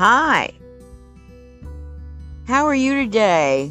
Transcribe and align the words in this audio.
Hi. 0.00 0.54
How 2.46 2.64
are 2.64 2.74
you 2.74 3.04
today? 3.04 3.70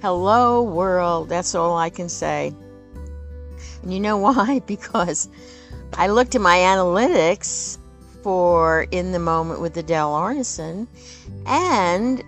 Hello, 0.00 0.62
world. 0.62 1.28
That's 1.28 1.54
all 1.54 1.76
I 1.76 1.90
can 1.90 2.08
say. 2.08 2.54
And 3.82 3.92
you 3.92 4.00
know 4.00 4.16
why? 4.26 4.62
Because 4.66 5.28
I 5.92 6.06
looked 6.06 6.34
at 6.34 6.40
my 6.40 6.56
analytics 6.56 7.76
for 8.22 8.86
In 8.90 9.12
the 9.12 9.18
Moment 9.18 9.60
with 9.60 9.76
Adele 9.76 10.12
Arnesen, 10.12 10.86
and 11.44 12.24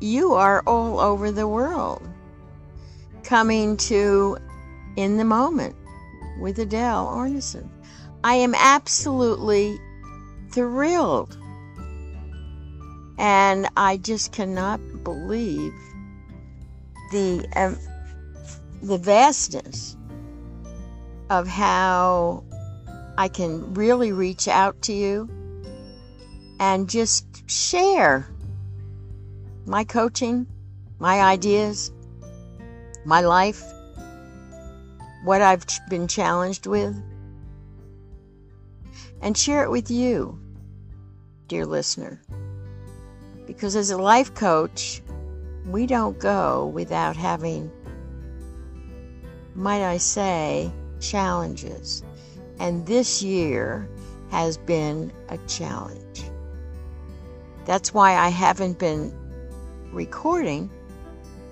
you 0.00 0.32
are 0.32 0.62
all 0.66 0.98
over 0.98 1.30
the 1.30 1.46
world 1.46 2.00
coming 3.22 3.76
to 3.76 4.38
In 4.96 5.18
the 5.18 5.26
Moment 5.26 5.76
with 6.40 6.58
Adele 6.58 7.06
Arnesen. 7.06 7.68
I 8.24 8.36
am 8.36 8.54
absolutely 8.54 9.78
thrilled. 10.52 11.36
And 13.20 13.68
I 13.76 13.98
just 13.98 14.32
cannot 14.32 14.80
believe 15.04 15.74
the 17.12 17.46
um, 17.54 17.78
the 18.82 18.96
vastness 18.96 19.94
of 21.28 21.46
how 21.46 22.42
I 23.18 23.28
can 23.28 23.74
really 23.74 24.12
reach 24.12 24.48
out 24.48 24.80
to 24.82 24.94
you 24.94 25.28
and 26.58 26.88
just 26.88 27.26
share 27.50 28.26
my 29.66 29.84
coaching, 29.84 30.46
my 30.98 31.20
ideas, 31.20 31.92
my 33.04 33.20
life, 33.20 33.62
what 35.24 35.42
I've 35.42 35.66
been 35.90 36.08
challenged 36.08 36.66
with, 36.66 36.96
and 39.20 39.36
share 39.36 39.62
it 39.62 39.70
with 39.70 39.90
you, 39.90 40.40
dear 41.48 41.66
listener. 41.66 42.22
Because 43.50 43.74
as 43.74 43.90
a 43.90 43.98
life 43.98 44.32
coach, 44.32 45.02
we 45.66 45.84
don't 45.84 46.16
go 46.20 46.68
without 46.68 47.16
having, 47.16 47.68
might 49.56 49.82
I 49.82 49.96
say, 49.96 50.70
challenges. 51.00 52.04
And 52.60 52.86
this 52.86 53.24
year 53.24 53.88
has 54.30 54.56
been 54.56 55.12
a 55.30 55.38
challenge. 55.48 56.22
That's 57.64 57.92
why 57.92 58.14
I 58.14 58.28
haven't 58.28 58.78
been 58.78 59.12
recording 59.90 60.70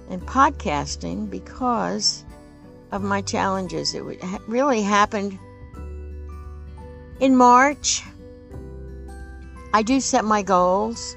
and 0.09 0.23
podcasting 0.23 1.29
because 1.29 2.25
of 2.93 3.03
my 3.03 3.23
challenges. 3.23 3.93
It 3.97 4.05
really 4.47 4.83
happened 4.83 5.37
in 7.19 7.35
March. 7.35 8.05
I 9.75 9.83
do 9.83 9.99
set 9.99 10.25
my 10.25 10.43
goals. 10.43 11.17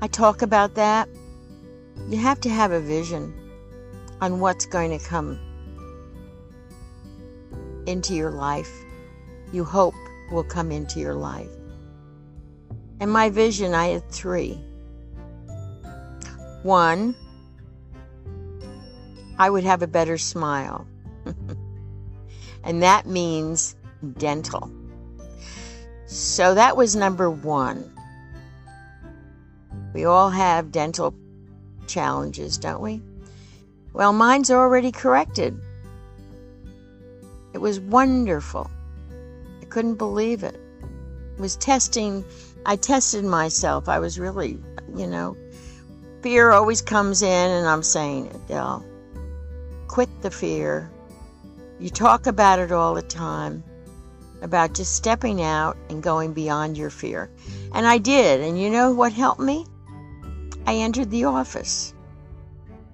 I 0.00 0.06
talk 0.06 0.42
about 0.42 0.74
that. 0.74 1.08
You 2.08 2.18
have 2.18 2.40
to 2.40 2.48
have 2.48 2.72
a 2.72 2.80
vision 2.80 3.34
on 4.20 4.40
what's 4.40 4.66
going 4.66 4.96
to 4.96 5.04
come 5.04 5.38
into 7.86 8.14
your 8.14 8.30
life, 8.30 8.70
you 9.50 9.64
hope 9.64 9.94
will 10.30 10.44
come 10.44 10.70
into 10.70 11.00
your 11.00 11.14
life. 11.14 11.48
And 13.00 13.10
my 13.10 13.30
vision, 13.30 13.74
I 13.74 13.86
had 13.88 14.10
three. 14.10 14.60
One, 16.62 17.14
I 19.38 19.48
would 19.48 19.64
have 19.64 19.82
a 19.82 19.86
better 19.86 20.18
smile. 20.18 20.86
and 22.64 22.82
that 22.82 23.06
means 23.06 23.76
dental. 24.18 24.70
So 26.06 26.54
that 26.54 26.76
was 26.76 26.94
number 26.94 27.30
one. 27.30 27.97
We 29.94 30.04
all 30.04 30.30
have 30.30 30.72
dental 30.72 31.14
challenges, 31.86 32.58
don't 32.58 32.82
we? 32.82 33.00
Well, 33.92 34.12
mine's 34.12 34.50
already 34.50 34.92
corrected. 34.92 35.58
It 37.54 37.58
was 37.58 37.80
wonderful. 37.80 38.70
I 39.62 39.64
couldn't 39.64 39.96
believe 39.96 40.42
it. 40.44 40.54
It 40.54 41.40
was 41.40 41.56
testing. 41.56 42.24
I 42.66 42.76
tested 42.76 43.24
myself. 43.24 43.88
I 43.88 43.98
was 43.98 44.18
really, 44.18 44.58
you 44.94 45.06
know, 45.06 45.36
fear 46.22 46.50
always 46.50 46.82
comes 46.82 47.22
in, 47.22 47.50
and 47.50 47.66
I'm 47.66 47.82
saying, 47.82 48.30
Adele, 48.34 48.84
quit 49.88 50.08
the 50.22 50.30
fear. 50.30 50.90
You 51.80 51.90
talk 51.90 52.26
about 52.26 52.58
it 52.58 52.72
all 52.72 52.94
the 52.94 53.02
time 53.02 53.64
about 54.42 54.74
just 54.74 54.94
stepping 54.94 55.42
out 55.42 55.76
and 55.88 56.02
going 56.02 56.32
beyond 56.32 56.76
your 56.76 56.90
fear. 56.90 57.30
And 57.72 57.86
I 57.86 57.98
did. 57.98 58.40
And 58.40 58.60
you 58.60 58.70
know 58.70 58.92
what 58.92 59.12
helped 59.12 59.40
me? 59.40 59.66
I 60.68 60.74
entered 60.74 61.10
the 61.10 61.24
office 61.24 61.94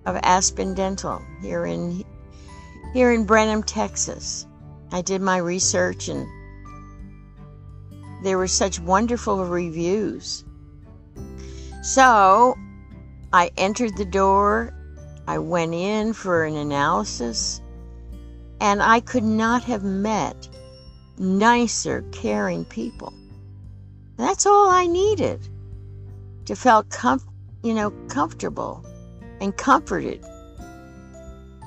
of 0.06 0.14
Aspen 0.22 0.74
Dental 0.74 1.20
here 1.42 1.66
in 1.66 2.04
here 2.92 3.10
in 3.10 3.26
Brenham, 3.26 3.64
Texas. 3.64 4.46
I 4.92 5.02
did 5.02 5.20
my 5.20 5.38
research 5.38 6.06
and 6.06 6.24
there 8.22 8.38
were 8.38 8.46
such 8.46 8.78
wonderful 8.78 9.44
reviews. 9.44 10.44
So 11.82 12.54
I 13.32 13.50
entered 13.56 13.96
the 13.96 14.04
door, 14.04 14.72
I 15.26 15.38
went 15.38 15.74
in 15.74 16.12
for 16.12 16.44
an 16.44 16.54
analysis, 16.54 17.60
and 18.60 18.80
I 18.84 19.00
could 19.00 19.24
not 19.24 19.64
have 19.64 19.82
met 19.82 20.48
nicer, 21.18 22.04
caring 22.12 22.66
people. 22.66 23.12
That's 24.16 24.46
all 24.46 24.68
I 24.70 24.86
needed 24.86 25.48
to 26.44 26.54
feel 26.54 26.84
com- 26.84 27.33
you 27.64 27.72
know, 27.72 27.90
comfortable 28.08 28.84
and 29.40 29.56
comforted. 29.56 30.22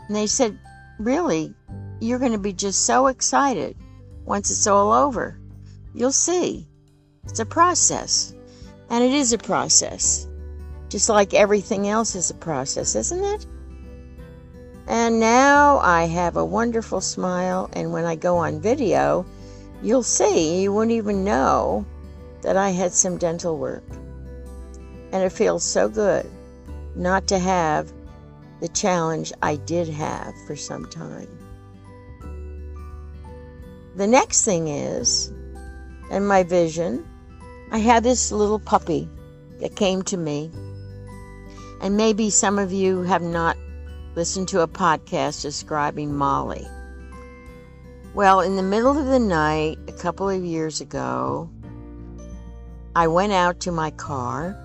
And 0.07 0.15
they 0.15 0.27
said, 0.27 0.57
Really, 0.99 1.53
you're 1.99 2.19
going 2.19 2.31
to 2.31 2.37
be 2.37 2.53
just 2.53 2.85
so 2.85 3.07
excited 3.07 3.75
once 4.23 4.49
it's 4.51 4.67
all 4.67 4.93
over. 4.93 5.39
You'll 5.93 6.11
see. 6.11 6.67
It's 7.25 7.39
a 7.39 7.45
process. 7.45 8.33
And 8.89 9.03
it 9.03 9.11
is 9.11 9.33
a 9.33 9.37
process. 9.37 10.27
Just 10.89 11.09
like 11.09 11.33
everything 11.33 11.87
else 11.87 12.15
is 12.15 12.29
a 12.29 12.35
process, 12.35 12.95
isn't 12.95 13.23
it? 13.23 13.45
And 14.87 15.19
now 15.19 15.79
I 15.79 16.05
have 16.05 16.37
a 16.37 16.45
wonderful 16.45 17.01
smile, 17.01 17.69
and 17.73 17.91
when 17.91 18.05
I 18.05 18.15
go 18.15 18.37
on 18.37 18.61
video, 18.61 19.25
you'll 19.83 20.03
see, 20.03 20.61
you 20.61 20.71
won't 20.71 20.91
even 20.91 21.25
know 21.25 21.85
that 22.41 22.55
I 22.55 22.69
had 22.69 22.93
some 22.93 23.17
dental 23.17 23.57
work. 23.57 23.83
And 25.11 25.23
it 25.23 25.31
feels 25.31 25.63
so 25.63 25.87
good 25.89 26.29
not 26.95 27.27
to 27.27 27.39
have 27.39 27.91
the 28.59 28.67
challenge 28.67 29.31
I 29.41 29.55
did 29.55 29.87
have 29.87 30.33
for 30.45 30.55
some 30.55 30.85
time. 30.89 31.29
The 33.95 34.07
next 34.07 34.43
thing 34.43 34.67
is, 34.67 35.31
in 36.11 36.25
my 36.25 36.43
vision, 36.43 37.05
I 37.71 37.79
had 37.79 38.03
this 38.03 38.31
little 38.31 38.59
puppy 38.59 39.09
that 39.59 39.75
came 39.75 40.01
to 40.03 40.17
me. 40.17 40.51
And 41.81 41.97
maybe 41.97 42.29
some 42.29 42.57
of 42.57 42.71
you 42.71 43.03
have 43.03 43.21
not 43.21 43.57
listened 44.15 44.47
to 44.49 44.61
a 44.61 44.67
podcast 44.67 45.41
describing 45.41 46.15
Molly. 46.15 46.65
Well, 48.13 48.41
in 48.41 48.55
the 48.55 48.63
middle 48.63 48.97
of 48.97 49.05
the 49.05 49.19
night, 49.19 49.77
a 49.87 49.91
couple 49.91 50.27
of 50.27 50.43
years 50.43 50.81
ago, 50.81 51.49
I 52.95 53.07
went 53.07 53.33
out 53.33 53.59
to 53.61 53.71
my 53.71 53.91
car 53.91 54.57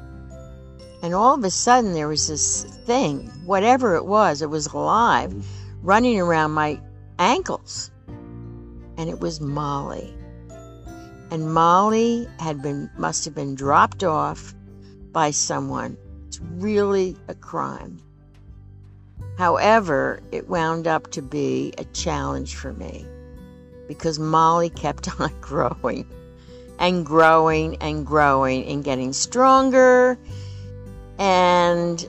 and 1.03 1.15
all 1.15 1.35
of 1.35 1.43
a 1.43 1.51
sudden, 1.51 1.95
there 1.95 2.07
was 2.07 2.29
this 2.29 2.63
thing, 2.87 3.29
whatever 3.45 3.97
it 3.97 4.07
was, 4.07 4.41
it 4.41 4.51
was 4.51 4.69
alive, 4.69 5.35
running 5.83 6.21
around 6.21 6.53
my 6.53 6.81
ankles. 7.19 7.91
And 8.97 9.11
it 9.11 9.19
was 9.19 9.41
Molly. 9.41 10.15
And 11.33 11.53
Molly 11.53 12.29
had 12.39 12.63
been, 12.63 12.89
must 12.97 13.25
have 13.25 13.35
been 13.35 13.57
dropped 13.57 14.05
off 14.05 14.55
by 15.11 15.33
someone. 15.33 15.97
It's 16.29 16.39
really 16.41 17.17
a 17.27 17.35
crime. 17.35 18.01
However, 19.39 20.21
it 20.31 20.49
wound 20.49 20.87
up 20.87 21.11
to 21.13 21.23
be 21.23 21.73
a 21.79 21.85
challenge 21.87 22.55
for 22.55 22.73
me 22.75 23.05
because 23.89 24.21
Molly 24.21 24.71
kept 24.71 25.09
on 25.21 25.33
growing 25.41 26.07
and 26.79 27.05
growing 27.05 27.77
and 27.79 28.07
growing 28.07 28.65
and 28.67 28.85
getting 28.85 29.13
stronger 29.13 30.17
and 31.19 32.09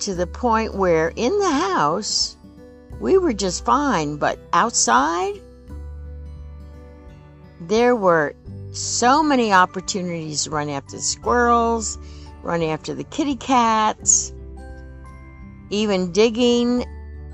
to 0.00 0.14
the 0.14 0.26
point 0.26 0.74
where 0.74 1.12
in 1.16 1.38
the 1.38 1.50
house, 1.50 2.36
we 3.00 3.18
were 3.18 3.32
just 3.32 3.64
fine, 3.64 4.16
but 4.16 4.38
outside, 4.52 5.40
there 7.60 7.94
were 7.94 8.34
so 8.72 9.22
many 9.22 9.52
opportunities 9.52 10.44
to 10.44 10.50
run 10.50 10.68
after 10.68 10.96
the 10.96 11.02
squirrels, 11.02 11.98
run 12.42 12.62
after 12.62 12.94
the 12.94 13.04
kitty 13.04 13.36
cats, 13.36 14.32
even 15.70 16.12
digging. 16.12 16.84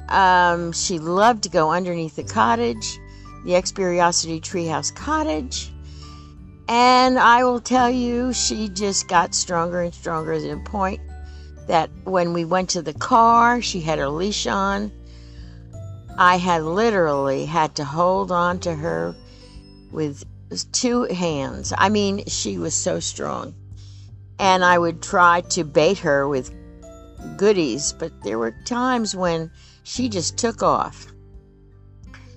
Um, 0.08 0.72
she 0.72 0.98
loved 0.98 1.42
to 1.44 1.48
go 1.48 1.70
underneath 1.70 2.16
the 2.16 2.24
cottage, 2.24 2.98
the 3.44 3.52
Experiosity 3.52 4.40
Treehouse 4.40 4.94
Cottage. 4.94 5.72
And 6.68 7.18
I 7.18 7.44
will 7.44 7.60
tell 7.60 7.88
you, 7.88 8.32
she 8.32 8.68
just 8.68 9.08
got 9.08 9.34
stronger 9.34 9.82
and 9.82 9.94
stronger 9.94 10.34
to 10.34 10.48
the 10.48 10.60
point 10.64 11.00
that 11.68 11.90
when 12.04 12.32
we 12.32 12.44
went 12.44 12.70
to 12.70 12.82
the 12.82 12.94
car, 12.94 13.62
she 13.62 13.80
had 13.80 13.98
her 13.98 14.08
leash 14.08 14.46
on. 14.46 14.90
I 16.18 16.36
had 16.36 16.62
literally 16.62 17.44
had 17.44 17.76
to 17.76 17.84
hold 17.84 18.32
on 18.32 18.58
to 18.60 18.74
her 18.74 19.14
with 19.92 20.24
two 20.72 21.02
hands. 21.04 21.72
I 21.76 21.88
mean, 21.88 22.24
she 22.26 22.58
was 22.58 22.74
so 22.74 23.00
strong. 23.00 23.54
And 24.38 24.64
I 24.64 24.78
would 24.78 25.02
try 25.02 25.42
to 25.50 25.64
bait 25.64 25.98
her 25.98 26.26
with 26.28 26.52
goodies, 27.36 27.92
but 27.92 28.12
there 28.22 28.38
were 28.38 28.54
times 28.64 29.14
when 29.14 29.50
she 29.82 30.08
just 30.08 30.36
took 30.36 30.62
off. 30.62 31.06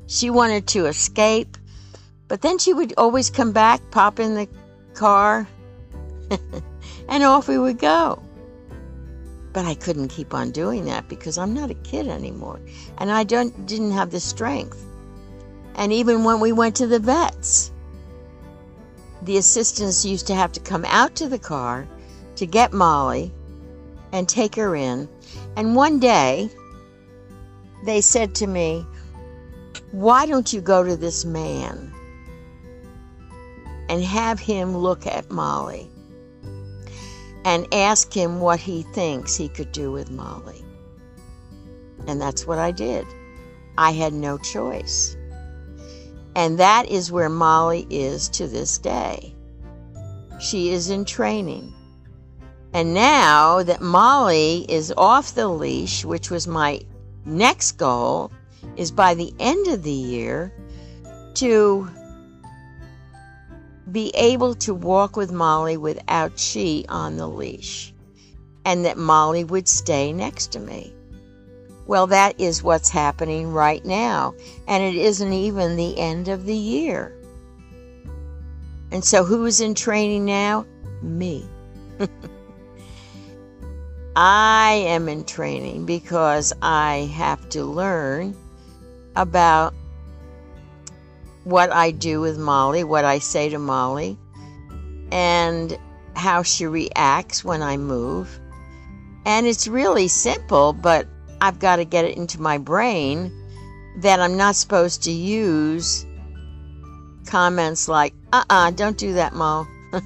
She 0.08 0.30
wanted 0.30 0.68
to 0.70 0.86
escape, 0.88 1.58
but 2.30 2.42
then 2.42 2.60
she 2.60 2.74
would 2.74 2.94
always 2.96 3.30
come 3.30 3.52
back, 3.52 3.81
pop 3.90 4.20
in 4.20 4.36
the 4.36 4.48
car, 4.94 5.48
and 7.10 7.24
off 7.24 7.48
we 7.48 7.58
would 7.58 7.80
go. 7.80 8.22
But 9.52 9.66
I 9.66 9.74
couldn't 9.74 10.10
keep 10.10 10.34
on 10.36 10.52
doing 10.52 10.86
that 10.86 11.10
because 11.10 11.40
I'm 11.40 11.56
not 11.56 11.72
a 11.72 11.74
kid 11.74 12.08
anymore, 12.08 12.62
and 13.00 13.12
I 13.12 13.24
don't 13.24 13.66
didn't 13.66 13.92
have 13.92 14.12
the 14.12 14.20
strength. 14.20 14.86
And 15.74 15.92
even 15.92 16.24
when 16.24 16.40
we 16.40 16.52
went 16.52 16.76
to 16.76 16.88
the 16.88 17.00
vets, 17.00 17.72
the 19.24 19.38
assistants 19.38 20.06
used 20.06 20.28
to 20.28 20.36
have 20.36 20.52
to 20.52 20.60
come 20.60 20.86
out 20.86 21.16
to 21.16 21.28
the 21.28 21.40
car 21.40 21.88
to 22.36 22.46
get 22.46 22.74
Molly 22.74 23.34
and 24.12 24.30
take 24.30 24.56
her 24.56 24.76
in. 24.76 25.10
And 25.56 25.76
one 25.76 26.00
day, 26.00 26.50
they 27.86 28.02
said 28.02 28.36
to 28.36 28.48
me, 28.48 28.86
Why 29.92 30.28
don't 30.28 30.54
you 30.54 30.62
go 30.62 30.84
to 30.84 30.96
this 30.96 31.26
man 31.26 31.92
and 33.89 34.03
have 34.03 34.39
him 34.39 34.77
look 34.77 35.06
at 35.07 35.31
Molly 35.31 35.89
and 37.44 37.68
ask 37.74 38.13
him 38.13 38.39
what 38.39 38.59
he 38.59 38.83
thinks 38.83 39.36
he 39.36 39.50
could 39.50 39.71
do 39.71 39.91
with 39.91 40.12
Molly? 40.12 40.63
And 42.07 42.21
that's 42.21 42.45
what 42.45 42.59
I 42.59 42.71
did. 42.71 43.06
I 43.77 43.91
had 43.91 44.13
no 44.13 44.38
choice. 44.38 45.18
And 46.36 46.59
that 46.59 46.88
is 46.89 47.12
where 47.12 47.30
Molly 47.30 47.88
is 47.89 48.30
to 48.30 48.47
this 48.47 48.77
day. 48.77 49.33
She 50.39 50.69
is 50.69 50.89
in 50.89 51.03
training. 51.03 51.74
And 52.71 52.94
now 52.94 53.63
that 53.63 53.81
Molly 53.81 54.65
is 54.69 54.94
off 54.95 55.33
the 55.33 55.47
leash, 55.47 56.06
which 56.06 56.30
was 56.30 56.47
my 56.47 56.81
next 57.25 57.74
goal, 57.74 58.31
is 58.75 58.92
by 58.92 59.15
the 59.15 59.33
end 59.39 59.68
of 59.68 59.83
the 59.83 59.92
year 59.92 60.53
to 61.35 61.89
be 63.91 64.12
able 64.15 64.56
to 64.56 64.74
walk 64.74 65.15
with 65.15 65.31
Molly 65.31 65.77
without 65.77 66.38
she 66.38 66.86
on 66.89 67.18
the 67.18 67.27
leash, 67.27 67.94
and 68.65 68.86
that 68.86 68.97
Molly 68.97 69.44
would 69.44 69.68
stay 69.68 70.13
next 70.13 70.51
to 70.53 70.59
me. 70.59 70.94
Well, 71.88 72.07
that 72.07 72.39
is 72.39 72.62
what's 72.62 72.89
happening 72.89 73.51
right 73.51 73.83
now, 73.83 74.36
and 74.68 74.83
it 74.83 74.95
isn't 74.95 75.33
even 75.33 75.75
the 75.75 75.97
end 75.97 76.27
of 76.27 76.45
the 76.45 76.56
year. 76.56 77.15
And 78.91 79.03
so, 79.03 79.24
who 79.24 79.45
is 79.45 79.62
in 79.62 79.74
training 79.75 80.25
now? 80.25 80.65
Me. 81.01 81.47
I 84.15 84.83
am 84.88 85.07
in 85.07 85.24
training 85.24 85.85
because 85.85 86.53
I 86.62 87.09
have 87.13 87.47
to 87.50 87.63
learn 87.63 88.35
about 89.15 89.74
what 91.44 91.71
I 91.71 91.91
do 91.91 92.21
with 92.21 92.38
Molly, 92.38 92.83
what 92.83 93.06
I 93.06 93.19
say 93.19 93.50
to 93.50 93.59
Molly, 93.59 94.18
and 95.12 95.77
how 96.15 96.44
she 96.44 96.65
reacts 96.68 97.44
when 97.44 97.62
I 97.62 97.77
move. 97.77 98.39
And 99.25 99.47
it's 99.47 99.68
really 99.68 100.07
simple, 100.07 100.74
but 100.74 101.07
I've 101.41 101.59
got 101.59 101.77
to 101.77 101.86
get 101.86 102.06
it 102.06 102.18
into 102.18 102.41
my 102.41 102.57
brain 102.57 103.31
that 103.97 104.19
I'm 104.19 104.38
not 104.38 104.56
supposed 104.56 105.03
to 105.03 105.12
use 105.12 106.06
comments 107.25 107.88
like, 107.88 108.13
uh 108.33 108.44
uh-uh, 108.50 108.68
uh, 108.68 108.71
do 108.71 108.83
not 108.85 108.97
do 108.97 109.13
that, 109.13 109.33
Mo. 109.33 109.68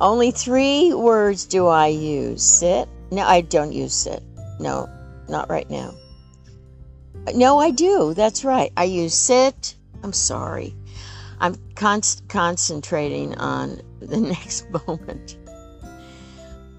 Only 0.00 0.30
three 0.32 0.92
words 0.92 1.44
do 1.46 1.66
I 1.66 1.88
use 1.88 2.42
sit. 2.42 2.88
No, 3.10 3.22
I 3.22 3.42
don't 3.42 3.72
use 3.72 3.94
sit. 3.94 4.22
No, 4.58 4.88
not 5.28 5.48
right 5.48 5.68
now. 5.70 5.94
No, 7.34 7.58
I 7.58 7.70
do. 7.70 8.14
That's 8.14 8.44
right. 8.44 8.72
I 8.76 8.84
use 8.84 9.14
sit. 9.14 9.76
I'm 10.02 10.12
sorry. 10.12 10.74
I'm 11.40 11.56
con- 11.74 12.02
concentrating 12.28 13.34
on 13.36 13.80
the 14.00 14.20
next 14.20 14.66
moment. 14.86 15.38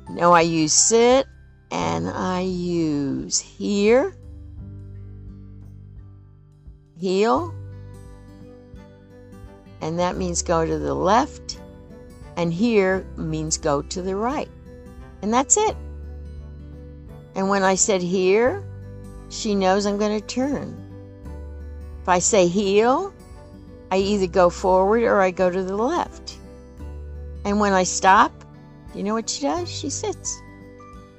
No, 0.10 0.32
I 0.32 0.42
use 0.42 0.74
sit 0.74 1.28
and 1.72 2.08
I 2.10 2.42
use 2.42 3.40
here, 3.40 4.16
heel, 7.00 7.54
and 9.82 9.98
that 10.00 10.18
means 10.18 10.42
go 10.44 10.66
to 10.66 10.78
the 10.78 10.94
left 10.94 11.60
and 12.38 12.54
here 12.54 13.06
means 13.18 13.58
go 13.58 13.82
to 13.82 14.02
the 14.02 14.16
right. 14.16 14.50
And 15.22 15.34
that's 15.34 15.58
it. 15.58 15.76
And 17.36 17.50
when 17.50 17.64
I 17.64 17.76
said 17.76 18.02
here, 18.02 18.64
she 19.34 19.56
knows 19.56 19.86
I'm 19.86 19.98
going 19.98 20.20
to 20.20 20.26
turn. 20.26 20.78
If 22.02 22.10
I 22.10 22.20
say 22.20 22.48
heel, 22.48 23.14
I 23.92 23.98
either 23.98 24.28
go 24.28 24.50
forward 24.50 25.04
or 25.04 25.22
I 25.22 25.32
go 25.32 25.50
to 25.50 25.64
the 25.64 25.76
left. 25.76 26.38
And 27.44 27.60
when 27.60 27.74
I 27.74 27.84
stop, 27.84 28.32
you 28.94 29.04
know 29.04 29.14
what 29.14 29.30
she 29.30 29.42
does? 29.42 29.70
She 29.70 29.90
sits. 29.90 30.40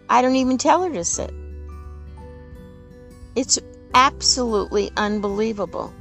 I 0.08 0.22
don't 0.22 0.36
even 0.36 0.58
tell 0.58 0.84
her 0.84 0.92
to 0.92 1.04
sit. 1.04 1.32
It's 3.34 3.58
absolutely 3.94 4.90
unbelievable. 4.96 5.92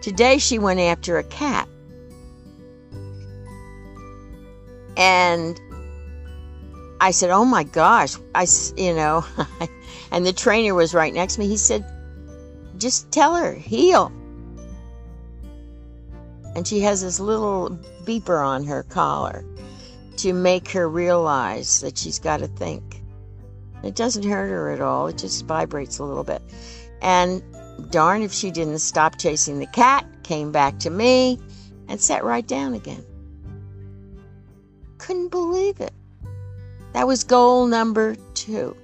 Today 0.00 0.38
she 0.38 0.58
went 0.58 0.80
after 0.80 1.18
a 1.18 1.24
cat. 1.24 1.68
And 4.96 5.60
I 7.00 7.10
said, 7.12 7.30
"Oh 7.30 7.44
my 7.44 7.64
gosh!" 7.64 8.16
I, 8.34 8.46
you 8.76 8.94
know, 8.94 9.24
and 10.10 10.24
the 10.26 10.32
trainer 10.32 10.74
was 10.74 10.94
right 10.94 11.12
next 11.12 11.34
to 11.34 11.40
me. 11.40 11.48
He 11.48 11.56
said, 11.56 11.84
"Just 12.76 13.10
tell 13.10 13.34
her 13.34 13.54
heel." 13.54 14.12
And 16.54 16.66
she 16.66 16.80
has 16.80 17.00
this 17.00 17.20
little 17.20 17.78
beeper 18.04 18.44
on 18.44 18.64
her 18.64 18.82
collar 18.82 19.44
to 20.18 20.32
make 20.32 20.70
her 20.72 20.88
realize 20.88 21.80
that 21.80 21.96
she's 21.96 22.18
got 22.18 22.38
to 22.38 22.48
think. 22.48 23.02
It 23.82 23.94
doesn't 23.94 24.24
hurt 24.24 24.50
her 24.50 24.70
at 24.70 24.80
all. 24.80 25.06
It 25.06 25.16
just 25.16 25.46
vibrates 25.46 25.98
a 25.98 26.04
little 26.04 26.24
bit. 26.24 26.42
And 27.00 27.42
darn 27.90 28.22
if 28.22 28.32
she 28.32 28.50
didn't 28.50 28.80
stop 28.80 29.16
chasing 29.16 29.58
the 29.58 29.66
cat, 29.66 30.04
came 30.22 30.52
back 30.52 30.78
to 30.80 30.90
me, 30.90 31.38
and 31.88 32.00
sat 32.00 32.24
right 32.24 32.46
down 32.46 32.74
again 32.74 33.04
couldn't 35.00 35.30
believe 35.30 35.80
it. 35.80 35.92
That 36.92 37.06
was 37.06 37.24
goal 37.24 37.66
number 37.66 38.16
two. 38.34 38.76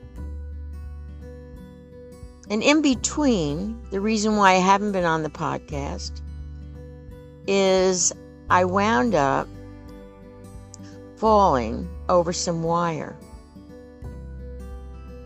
And 2.48 2.62
in 2.62 2.80
between, 2.80 3.80
the 3.90 4.00
reason 4.00 4.36
why 4.36 4.52
I 4.52 4.58
haven't 4.58 4.92
been 4.92 5.04
on 5.04 5.22
the 5.24 5.30
podcast 5.30 6.20
is 7.48 8.12
I 8.48 8.64
wound 8.64 9.14
up 9.14 9.48
falling 11.16 11.88
over 12.08 12.32
some 12.32 12.62
wire. 12.62 13.16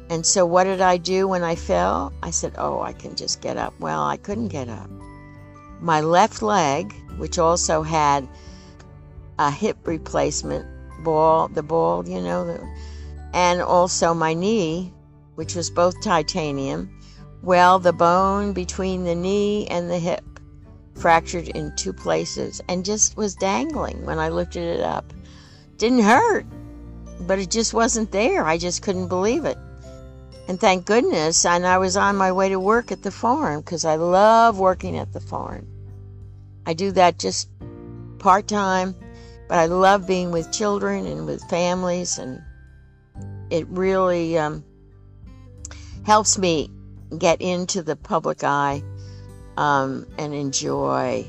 And 0.09 0.25
so, 0.25 0.45
what 0.47 0.65
did 0.65 0.81
I 0.81 0.97
do 0.97 1.29
when 1.29 1.45
I 1.45 1.55
fell? 1.55 2.13
I 2.23 2.31
said, 2.31 2.55
Oh, 2.59 2.81
I 2.81 2.93
can 2.93 3.15
just 3.15 3.41
get 3.41 3.57
up. 3.57 3.75
Well, 3.79 4.03
I 4.03 4.17
couldn't 4.17 4.49
get 4.49 4.69
up. 4.69 4.91
My 5.81 6.01
left 6.01 6.43
leg, 6.43 6.95
which 7.17 7.39
also 7.39 7.83
had 7.83 8.29
a 9.39 9.51
hip 9.51 9.77
replacement, 9.87 10.67
ball, 11.01 11.49
the 11.49 11.63
ball, 11.63 12.09
you 12.09 12.21
know, 12.21 12.59
and 13.33 13.63
also 13.63 14.15
my 14.15 14.35
knee, 14.35 14.93
which 15.35 15.55
was 15.55 15.71
both 15.71 16.01
titanium. 16.03 16.91
Well, 17.43 17.79
the 17.79 17.93
bone 17.93 18.53
between 18.53 19.05
the 19.05 19.15
knee 19.15 19.67
and 19.69 19.91
the 19.91 19.99
hip 19.99 20.25
fractured 20.95 21.49
in 21.49 21.75
two 21.77 21.93
places 21.93 22.61
and 22.69 22.85
just 22.85 23.17
was 23.17 23.35
dangling 23.35 24.05
when 24.05 24.19
I 24.19 24.29
lifted 24.29 24.79
it 24.79 24.81
up. 24.81 25.13
Didn't 25.79 26.03
hurt, 26.03 26.45
but 27.21 27.39
it 27.39 27.51
just 27.51 27.73
wasn't 27.73 28.13
there. 28.13 28.45
I 28.45 28.59
just 28.59 28.83
couldn't 28.83 29.09
believe 29.09 29.45
it. 29.45 29.57
And 30.49 30.61
thank 30.61 30.85
goodness, 30.85 31.47
and 31.47 31.67
I 31.67 31.79
was 31.79 31.97
on 31.97 32.17
my 32.17 32.33
way 32.33 32.49
to 32.49 32.59
work 32.59 32.91
at 32.91 33.03
the 33.03 33.11
farm 33.11 33.61
because 33.61 33.85
I 33.85 33.95
love 33.95 34.59
working 34.59 34.99
at 34.99 35.13
the 35.13 35.21
farm. 35.21 35.67
I 36.67 36.75
do 36.75 36.91
that 36.93 37.19
just 37.19 37.49
part 38.19 38.49
time 38.49 38.95
but 39.51 39.59
I 39.59 39.67
love 39.67 40.07
being 40.07 40.31
with 40.31 40.53
children 40.53 41.07
and 41.07 41.27
with 41.27 41.43
families, 41.51 42.19
and 42.19 42.41
it 43.51 43.67
really 43.67 44.39
um, 44.39 44.65
helps 46.07 46.39
me 46.39 46.71
get 47.19 47.43
into 47.43 47.83
the 47.83 47.97
public 47.97 48.45
eye 48.45 48.81
um, 49.57 50.07
and 50.19 50.33
enjoy 50.33 51.27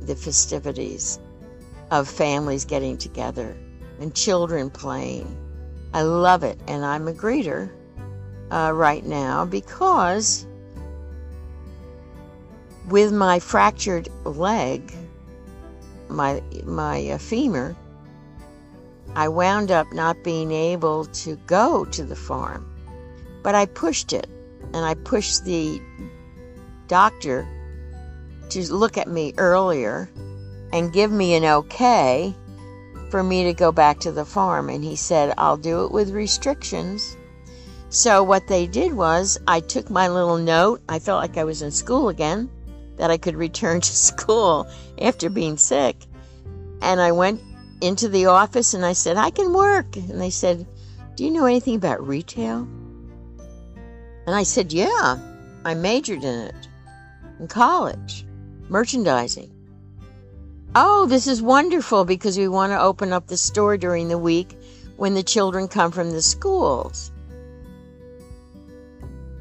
the 0.00 0.14
festivities. 0.14 1.18
of 1.90 2.08
families 2.08 2.64
getting 2.64 2.96
together 2.98 3.56
and 4.00 4.14
children 4.14 4.70
playing. 4.70 5.26
I 5.92 6.02
love 6.02 6.44
it, 6.44 6.60
and 6.68 6.84
I'm 6.84 7.08
a 7.08 7.12
greeter 7.12 7.72
uh, 8.52 8.70
right 8.72 9.04
now 9.04 9.44
because 9.44 10.46
with 12.88 13.12
my 13.12 13.40
fractured 13.40 14.08
leg, 14.24 14.92
my 16.08 16.42
my 16.64 17.08
uh, 17.10 17.18
femur, 17.18 17.76
I 19.14 19.28
wound 19.28 19.70
up 19.70 19.92
not 19.92 20.22
being 20.22 20.52
able 20.52 21.06
to 21.06 21.36
go 21.46 21.84
to 21.86 22.04
the 22.04 22.16
farm. 22.16 22.66
But 23.42 23.54
I 23.54 23.66
pushed 23.66 24.12
it, 24.12 24.28
and 24.72 24.84
I 24.84 24.94
pushed 24.94 25.44
the 25.44 25.80
doctor 26.88 27.48
to 28.50 28.72
look 28.72 28.98
at 28.98 29.08
me 29.08 29.34
earlier 29.38 30.08
and 30.72 30.92
give 30.92 31.10
me 31.10 31.34
an 31.34 31.44
okay 31.44 32.34
for 33.10 33.22
me 33.22 33.44
to 33.44 33.52
go 33.52 33.72
back 33.72 34.00
to 34.00 34.12
the 34.12 34.24
farm. 34.24 34.68
And 34.68 34.82
he 34.82 34.96
said, 34.96 35.34
I'll 35.38 35.56
do 35.56 35.84
it 35.84 35.92
with 35.92 36.10
restrictions. 36.10 37.16
So, 37.88 38.22
what 38.22 38.48
they 38.48 38.66
did 38.66 38.92
was, 38.92 39.38
I 39.46 39.60
took 39.60 39.88
my 39.88 40.08
little 40.08 40.38
note. 40.38 40.82
I 40.88 40.98
felt 40.98 41.22
like 41.22 41.38
I 41.38 41.44
was 41.44 41.62
in 41.62 41.70
school 41.70 42.08
again, 42.08 42.50
that 42.96 43.10
I 43.10 43.16
could 43.18 43.36
return 43.36 43.80
to 43.80 43.96
school 43.96 44.68
after 45.00 45.30
being 45.30 45.56
sick. 45.56 45.96
And 46.82 47.00
I 47.00 47.12
went 47.12 47.40
into 47.80 48.08
the 48.08 48.26
office 48.26 48.74
and 48.74 48.84
I 48.84 48.92
said, 48.92 49.16
I 49.16 49.30
can 49.30 49.52
work. 49.52 49.96
And 49.96 50.20
they 50.20 50.30
said, 50.30 50.66
Do 51.16 51.24
you 51.24 51.30
know 51.30 51.46
anything 51.46 51.76
about 51.76 52.06
retail? 52.06 52.68
And 54.26 54.34
I 54.34 54.42
said, 54.42 54.72
Yeah, 54.72 55.18
I 55.64 55.74
majored 55.74 56.24
in 56.24 56.40
it 56.46 56.68
in 57.38 57.48
college, 57.48 58.26
merchandising. 58.68 59.52
Oh, 60.74 61.06
this 61.06 61.26
is 61.26 61.40
wonderful 61.40 62.04
because 62.04 62.36
we 62.36 62.48
want 62.48 62.72
to 62.72 62.80
open 62.80 63.12
up 63.12 63.26
the 63.26 63.36
store 63.36 63.76
during 63.76 64.08
the 64.08 64.18
week 64.18 64.58
when 64.96 65.14
the 65.14 65.22
children 65.22 65.68
come 65.68 65.90
from 65.90 66.10
the 66.10 66.22
schools 66.22 67.10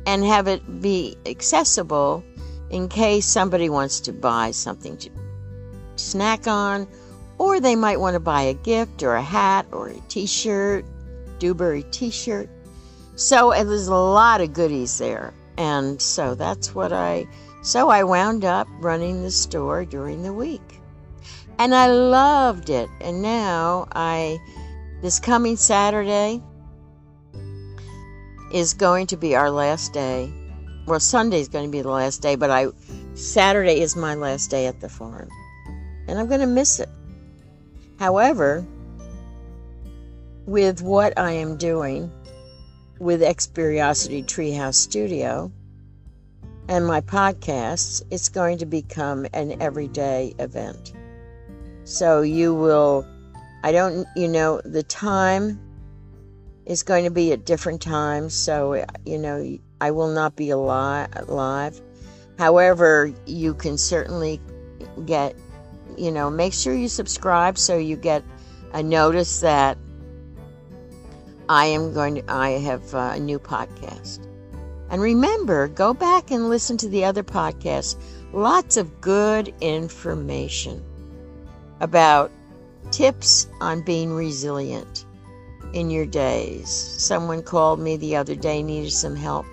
and 0.05 0.23
have 0.23 0.47
it 0.47 0.81
be 0.81 1.17
accessible 1.25 2.23
in 2.69 2.89
case 2.89 3.25
somebody 3.25 3.69
wants 3.69 3.99
to 4.01 4.13
buy 4.13 4.51
something 4.51 4.97
to 4.97 5.09
snack 5.95 6.47
on, 6.47 6.87
or 7.37 7.59
they 7.59 7.75
might 7.75 7.99
want 7.99 8.15
to 8.15 8.19
buy 8.19 8.43
a 8.43 8.53
gift 8.53 9.03
or 9.03 9.15
a 9.15 9.21
hat 9.21 9.65
or 9.71 9.89
a 9.89 9.99
t 10.07 10.25
shirt, 10.25 10.85
Dewberry 11.39 11.83
t 11.91 12.09
shirt. 12.09 12.49
So 13.15 13.51
there's 13.51 13.87
a 13.87 13.95
lot 13.95 14.41
of 14.41 14.53
goodies 14.53 14.97
there. 14.97 15.33
And 15.57 16.01
so 16.01 16.35
that's 16.35 16.75
what 16.75 16.91
I, 16.91 17.27
so 17.61 17.89
I 17.89 18.03
wound 18.03 18.43
up 18.43 18.67
running 18.79 19.23
the 19.23 19.31
store 19.31 19.85
during 19.85 20.23
the 20.23 20.33
week 20.33 20.81
and 21.59 21.73
I 21.73 21.87
loved 21.87 22.69
it. 22.69 22.89
And 23.01 23.21
now 23.21 23.87
I, 23.93 24.37
this 25.01 25.19
coming 25.19 25.55
Saturday 25.55 26.41
is 28.51 28.73
going 28.73 29.07
to 29.07 29.17
be 29.17 29.35
our 29.35 29.49
last 29.49 29.93
day. 29.93 30.31
Well, 30.87 30.99
Sunday 30.99 31.39
is 31.39 31.47
going 31.47 31.65
to 31.65 31.71
be 31.71 31.81
the 31.81 31.89
last 31.89 32.21
day, 32.21 32.35
but 32.35 32.51
I, 32.51 32.67
Saturday 33.15 33.81
is 33.81 33.95
my 33.95 34.13
last 34.13 34.51
day 34.51 34.67
at 34.67 34.81
the 34.81 34.89
farm, 34.89 35.29
and 36.07 36.19
I'm 36.19 36.27
going 36.27 36.41
to 36.41 36.47
miss 36.47 36.79
it. 36.79 36.89
However, 37.97 38.63
with 40.45 40.83
what 40.83 41.17
I 41.17 41.31
am 41.31 41.57
doing 41.57 42.11
with 42.99 43.21
Experiosity 43.21 44.23
Treehouse 44.25 44.75
Studio 44.75 45.51
and 46.69 46.85
my 46.85 47.01
podcasts, 47.01 48.03
it's 48.11 48.29
going 48.29 48.59
to 48.59 48.67
become 48.67 49.25
an 49.33 49.59
everyday 49.59 50.35
event. 50.37 50.93
So 51.83 52.21
you 52.21 52.53
will, 52.53 53.07
I 53.63 53.71
don't, 53.71 54.07
you 54.15 54.27
know, 54.27 54.61
the 54.63 54.83
time 54.83 55.59
is 56.67 56.83
going 56.83 57.05
to 57.05 57.11
be 57.11 57.31
at 57.31 57.43
different 57.43 57.81
times. 57.81 58.35
So, 58.35 58.85
you 59.03 59.17
know, 59.17 59.57
I 59.81 59.91
will 59.91 60.09
not 60.09 60.35
be 60.35 60.49
alive. 60.49 61.09
live. 61.27 61.81
However, 62.37 63.13
you 63.25 63.53
can 63.53 63.77
certainly 63.77 64.41
get, 65.05 65.35
you 65.97 66.11
know, 66.11 66.29
make 66.29 66.53
sure 66.53 66.73
you 66.73 66.87
subscribe 66.87 67.57
so 67.57 67.77
you 67.77 67.95
get 67.95 68.23
a 68.73 68.83
notice 68.83 69.39
that 69.39 69.77
I 71.47 71.65
am 71.67 71.93
going 71.93 72.15
to, 72.15 72.23
I 72.31 72.51
have 72.51 72.93
uh, 72.93 73.13
a 73.13 73.19
new 73.19 73.39
podcast. 73.39 74.27
And 74.89 75.01
remember, 75.01 75.67
go 75.67 75.93
back 75.93 76.31
and 76.31 76.49
listen 76.49 76.77
to 76.77 76.89
the 76.89 77.05
other 77.05 77.23
podcasts. 77.23 77.95
Lots 78.33 78.77
of 78.77 79.01
good 79.01 79.53
information 79.61 80.83
about 81.79 82.31
tips 82.91 83.47
on 83.61 83.81
being 83.81 84.13
resilient 84.13 85.05
in 85.73 85.89
your 85.89 86.05
days. 86.05 86.69
Someone 86.69 87.43
called 87.43 87.79
me 87.79 87.97
the 87.97 88.15
other 88.15 88.35
day, 88.35 88.61
needed 88.63 88.91
some 88.91 89.15
help. 89.15 89.45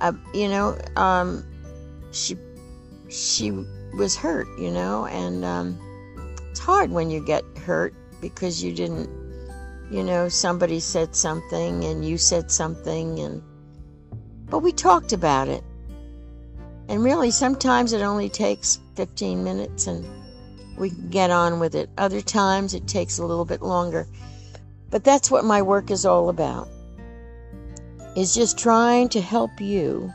Uh, 0.00 0.12
you 0.32 0.48
know, 0.48 0.78
um, 0.96 1.44
she 2.12 2.36
she 3.08 3.50
was 3.96 4.16
hurt, 4.16 4.46
you 4.58 4.70
know, 4.70 5.06
and 5.06 5.44
um, 5.44 5.78
it's 6.50 6.60
hard 6.60 6.90
when 6.90 7.10
you 7.10 7.24
get 7.24 7.44
hurt 7.58 7.94
because 8.20 8.62
you 8.62 8.72
didn't, 8.72 9.10
you 9.90 10.02
know, 10.02 10.28
somebody 10.28 10.80
said 10.80 11.14
something 11.14 11.84
and 11.84 12.04
you 12.04 12.16
said 12.16 12.50
something, 12.50 13.18
and 13.20 13.42
but 14.48 14.60
we 14.60 14.72
talked 14.72 15.12
about 15.12 15.48
it. 15.48 15.64
And 16.88 17.04
really, 17.04 17.30
sometimes 17.30 17.92
it 17.92 18.02
only 18.02 18.28
takes 18.28 18.80
15 18.96 19.44
minutes 19.44 19.86
and 19.86 20.04
we 20.76 20.90
can 20.90 21.08
get 21.08 21.30
on 21.30 21.60
with 21.60 21.74
it. 21.74 21.90
Other 21.98 22.20
times 22.20 22.74
it 22.74 22.88
takes 22.88 23.18
a 23.18 23.24
little 23.24 23.44
bit 23.44 23.62
longer. 23.62 24.08
But 24.90 25.04
that's 25.04 25.30
what 25.30 25.44
my 25.44 25.62
work 25.62 25.90
is 25.90 26.04
all 26.04 26.30
about. 26.30 26.68
Is 28.16 28.34
just 28.34 28.58
trying 28.58 29.08
to 29.10 29.20
help 29.20 29.60
you 29.60 30.12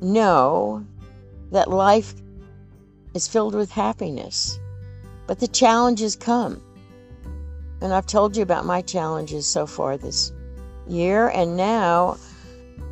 know 0.00 0.84
that 1.50 1.70
life 1.70 2.14
is 3.14 3.26
filled 3.26 3.54
with 3.54 3.70
happiness. 3.70 4.58
But 5.26 5.40
the 5.40 5.48
challenges 5.48 6.14
come. 6.14 6.62
And 7.80 7.92
I've 7.92 8.06
told 8.06 8.36
you 8.36 8.42
about 8.42 8.66
my 8.66 8.80
challenges 8.82 9.46
so 9.46 9.66
far 9.66 9.96
this 9.96 10.32
year. 10.86 11.28
And 11.28 11.56
now 11.56 12.18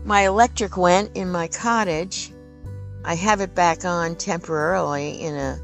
my 0.04 0.26
electric 0.26 0.76
went 0.76 1.16
in 1.16 1.30
my 1.30 1.48
cottage 1.48 2.32
I 3.06 3.14
have 3.14 3.40
it 3.40 3.54
back 3.54 3.84
on 3.84 4.16
temporarily 4.16 5.22
in 5.22 5.36
a 5.36 5.60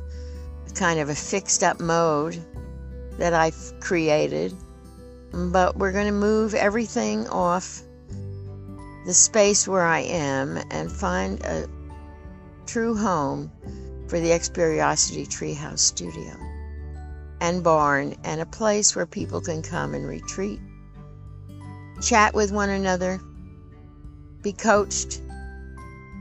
kind 0.77 1.01
of 1.01 1.09
a 1.09 1.15
fixed 1.15 1.65
up 1.65 1.81
mode 1.81 2.41
that 3.19 3.35
I've 3.35 3.75
created. 3.81 4.55
But 5.33 5.77
we're 5.77 5.93
going 5.93 6.07
to 6.07 6.13
move 6.13 6.55
everything 6.55 7.27
off 7.29 7.83
the 9.07 9.15
space 9.15 9.67
where 9.67 9.85
I 9.85 10.01
am 10.01 10.59
and 10.71 10.91
find 10.91 11.41
a 11.43 11.69
true 12.67 12.95
home 12.95 13.51
for 14.09 14.21
the 14.21 14.31
Experiosity 14.31 15.27
Treehouse 15.27 15.81
Studio 15.81 16.33
and 17.41 17.65
barn 17.65 18.15
and 18.25 18.41
a 18.41 18.47
place 18.47 18.95
where 18.95 19.07
people 19.07 19.41
can 19.41 19.63
come 19.63 19.95
and 19.95 20.07
retreat, 20.07 20.61
chat 22.01 22.35
with 22.35 22.53
one 22.53 22.71
another, 22.71 23.21
be 24.43 24.53
coached 24.53 25.23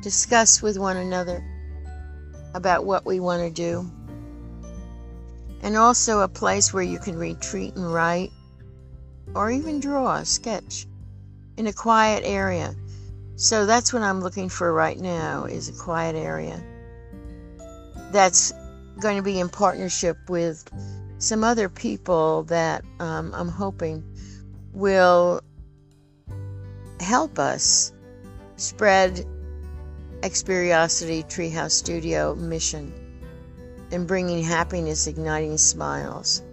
discuss 0.01 0.61
with 0.61 0.77
one 0.77 0.97
another 0.97 1.43
about 2.53 2.85
what 2.85 3.05
we 3.05 3.19
want 3.19 3.41
to 3.41 3.51
do, 3.51 3.89
and 5.61 5.77
also 5.77 6.21
a 6.21 6.27
place 6.27 6.73
where 6.73 6.83
you 6.83 6.99
can 6.99 7.17
retreat 7.17 7.75
and 7.75 7.93
write 7.93 8.31
or 9.33 9.51
even 9.51 9.79
draw 9.79 10.15
a 10.15 10.25
sketch 10.25 10.87
in 11.57 11.67
a 11.67 11.73
quiet 11.73 12.23
area. 12.25 12.75
So 13.35 13.65
that's 13.65 13.93
what 13.93 14.01
I'm 14.01 14.21
looking 14.21 14.49
for 14.49 14.71
right 14.71 14.99
now 14.99 15.45
is 15.45 15.69
a 15.69 15.83
quiet 15.83 16.15
area 16.15 16.61
that's 18.11 18.53
going 18.99 19.17
to 19.17 19.23
be 19.23 19.39
in 19.39 19.49
partnership 19.49 20.17
with 20.29 20.69
some 21.17 21.43
other 21.43 21.69
people 21.69 22.43
that 22.43 22.83
um, 22.99 23.33
I'm 23.33 23.47
hoping 23.47 24.03
will 24.73 25.41
help 26.99 27.39
us 27.39 27.93
spread 28.57 29.25
Experiosity 30.21 31.23
Treehouse 31.23 31.71
Studio 31.71 32.35
mission 32.35 32.93
in 33.91 34.05
bringing 34.05 34.43
happiness, 34.43 35.07
igniting 35.07 35.57
smiles, 35.57 36.43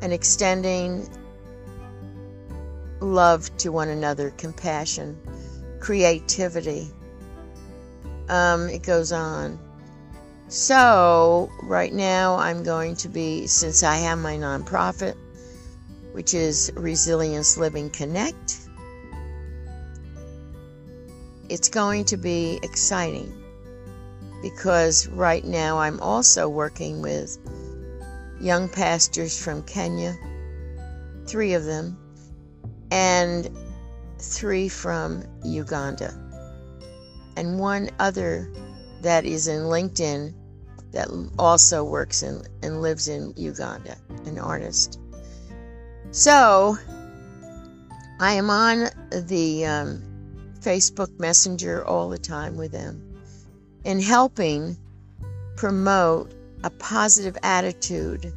and 0.00 0.12
extending 0.12 1.08
love 3.04 3.56
to 3.58 3.70
one 3.70 3.88
another, 3.88 4.30
compassion, 4.30 5.18
creativity. 5.80 6.88
Um, 8.28 8.68
it 8.68 8.82
goes 8.82 9.12
on. 9.12 9.58
So, 10.48 11.50
right 11.62 11.92
now, 11.92 12.36
I'm 12.36 12.62
going 12.62 12.96
to 12.96 13.08
be, 13.08 13.46
since 13.46 13.82
I 13.82 13.96
have 13.96 14.18
my 14.18 14.36
nonprofit, 14.36 15.16
which 16.12 16.34
is 16.34 16.70
Resilience 16.76 17.56
Living 17.56 17.90
Connect, 17.90 18.58
it's 21.48 21.68
going 21.68 22.04
to 22.06 22.16
be 22.16 22.58
exciting 22.62 23.32
because 24.42 25.08
right 25.08 25.44
now 25.44 25.78
I'm 25.78 25.98
also 26.00 26.48
working 26.48 27.00
with 27.00 27.38
young 28.40 28.68
pastors 28.68 29.42
from 29.42 29.62
Kenya, 29.62 30.16
three 31.26 31.54
of 31.54 31.64
them, 31.64 31.96
and 32.94 33.50
three 34.18 34.68
from 34.68 35.24
Uganda, 35.42 36.14
and 37.36 37.58
one 37.58 37.90
other 37.98 38.48
that 39.02 39.24
is 39.24 39.48
in 39.48 39.62
LinkedIn 39.62 40.32
that 40.92 41.08
also 41.36 41.82
works 41.82 42.22
in, 42.22 42.40
and 42.62 42.80
lives 42.80 43.08
in 43.08 43.34
Uganda, 43.36 43.96
an 44.26 44.38
artist. 44.38 45.00
So 46.12 46.78
I 48.20 48.34
am 48.34 48.48
on 48.48 48.86
the 49.10 49.66
um, 49.66 50.02
Facebook 50.60 51.18
Messenger 51.18 51.84
all 51.84 52.08
the 52.08 52.16
time 52.16 52.56
with 52.56 52.70
them 52.70 53.02
in 53.82 54.00
helping 54.00 54.76
promote 55.56 56.32
a 56.62 56.70
positive 56.70 57.36
attitude 57.42 58.32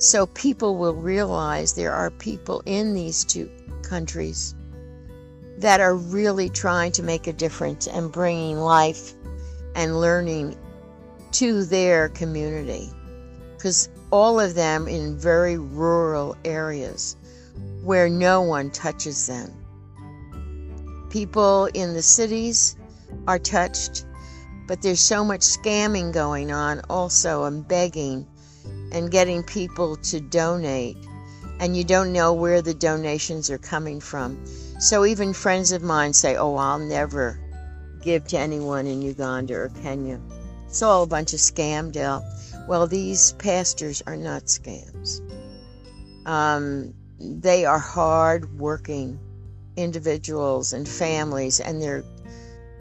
so 0.00 0.24
people 0.28 0.78
will 0.78 0.94
realize 0.94 1.74
there 1.74 1.92
are 1.92 2.10
people 2.10 2.62
in 2.64 2.94
these 2.94 3.22
two 3.22 3.50
countries 3.82 4.54
that 5.58 5.78
are 5.78 5.94
really 5.94 6.48
trying 6.48 6.90
to 6.90 7.02
make 7.02 7.26
a 7.26 7.34
difference 7.34 7.86
and 7.86 8.10
bringing 8.10 8.56
life 8.56 9.12
and 9.74 10.00
learning 10.00 10.56
to 11.32 11.66
their 11.66 12.08
community 12.08 12.88
because 13.54 13.90
all 14.10 14.40
of 14.40 14.54
them 14.54 14.88
in 14.88 15.18
very 15.18 15.58
rural 15.58 16.34
areas 16.46 17.14
where 17.84 18.08
no 18.08 18.40
one 18.40 18.70
touches 18.70 19.26
them. 19.26 19.52
People 21.10 21.66
in 21.74 21.92
the 21.92 22.00
cities 22.00 22.74
are 23.28 23.38
touched, 23.38 24.06
but 24.66 24.80
there's 24.80 25.00
so 25.00 25.22
much 25.22 25.42
scamming 25.42 26.10
going 26.10 26.50
on 26.50 26.80
also 26.88 27.44
and 27.44 27.68
begging 27.68 28.26
and 28.92 29.10
getting 29.10 29.42
people 29.42 29.96
to 29.96 30.20
donate. 30.20 30.96
And 31.58 31.76
you 31.76 31.84
don't 31.84 32.12
know 32.12 32.32
where 32.32 32.62
the 32.62 32.74
donations 32.74 33.50
are 33.50 33.58
coming 33.58 34.00
from. 34.00 34.44
So 34.78 35.04
even 35.04 35.32
friends 35.34 35.72
of 35.72 35.82
mine 35.82 36.12
say, 36.12 36.36
Oh, 36.36 36.56
I'll 36.56 36.78
never 36.78 37.38
give 38.02 38.26
to 38.28 38.38
anyone 38.38 38.86
in 38.86 39.02
Uganda 39.02 39.54
or 39.54 39.68
Kenya. 39.82 40.20
It's 40.66 40.82
all 40.82 41.02
a 41.02 41.06
bunch 41.06 41.34
of 41.34 41.40
scam, 41.40 41.92
Dell. 41.92 42.24
Well, 42.66 42.86
these 42.86 43.32
pastors 43.32 44.02
are 44.06 44.16
not 44.16 44.44
scams. 44.44 45.20
Um, 46.26 46.94
they 47.18 47.64
are 47.64 47.78
hard 47.78 48.58
working 48.58 49.18
individuals 49.76 50.72
and 50.72 50.88
families, 50.88 51.60
and 51.60 51.82
they're 51.82 52.04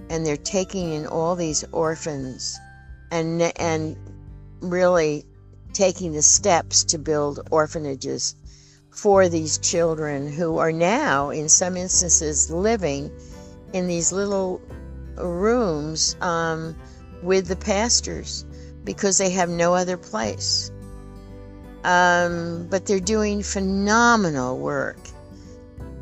and 0.10 0.26
they're 0.26 0.38
taking 0.38 0.94
in 0.94 1.06
all 1.06 1.36
these 1.36 1.64
orphans 1.72 2.60
and 3.12 3.42
and 3.60 3.98
really 4.62 5.26
taking 5.74 6.14
the 6.14 6.22
steps 6.22 6.84
to 6.86 6.98
build 6.98 7.48
orphanages 7.52 8.36
for 8.90 9.30
these 9.30 9.58
children 9.58 10.32
who 10.32 10.58
are 10.58 10.72
now 10.72 11.30
in 11.30 11.48
some 11.48 11.78
instances 11.78 12.52
living 12.52 13.12
in 13.74 13.88
these 13.88 14.12
little 14.12 14.62
rooms 15.16 16.16
um, 16.22 16.76
with 17.22 17.48
the 17.48 17.56
pastors 17.56 18.46
because 18.84 19.18
they 19.18 19.30
have 19.30 19.50
no 19.50 19.74
other 19.74 19.98
place. 19.98 20.72
Um, 21.84 22.68
but 22.70 22.86
they're 22.86 23.00
doing 23.00 23.42
phenomenal 23.42 24.58
work. 24.58 25.00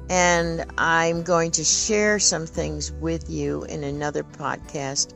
And 0.10 0.66
I'm 0.78 1.24
going 1.24 1.52
to 1.52 1.64
share 1.64 2.18
some 2.18 2.48
things 2.48 2.92
with 2.94 3.30
you 3.30 3.64
in 3.66 3.84
another 3.84 4.24
podcast 4.24 5.14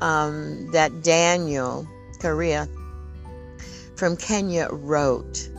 um, 0.00 0.70
that 0.72 1.02
Daniel 1.02 1.88
Correa 2.20 2.68
from 4.00 4.16
Kenya 4.16 4.66
wrote 4.72 5.50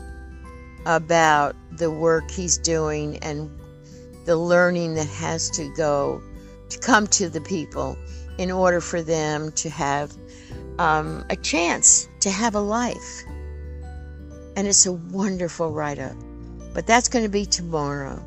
about 0.88 1.56
the 1.77 1.91
work 1.91 2.32
he's 2.32 2.58
doing 2.58 3.19
and 3.19 3.51
the 4.25 4.36
learning 4.36 4.95
that 4.95 5.08
has 5.10 5.47
to 5.51 5.71
go 5.75 6.19
to 6.69 6.80
come 6.80 7.06
to 7.06 7.30
the 7.30 7.41
people 7.41 7.95
in 8.39 8.49
order 8.49 8.82
for 8.82 9.04
them 9.04 9.51
to 9.51 9.69
have 9.69 10.12
um, 10.80 11.23
a 11.30 11.36
chance 11.36 12.10
to 12.19 12.32
have 12.32 12.56
a 12.56 12.60
life. 12.60 13.23
And 14.56 14.67
it's 14.67 14.88
a 14.88 14.93
wonderful 14.93 15.71
write 15.71 15.99
up. 15.99 16.15
But 16.73 16.88
that's 16.88 17.10
going 17.10 17.23
to 17.23 17.30
be 17.30 17.45
tomorrow. 17.45 18.25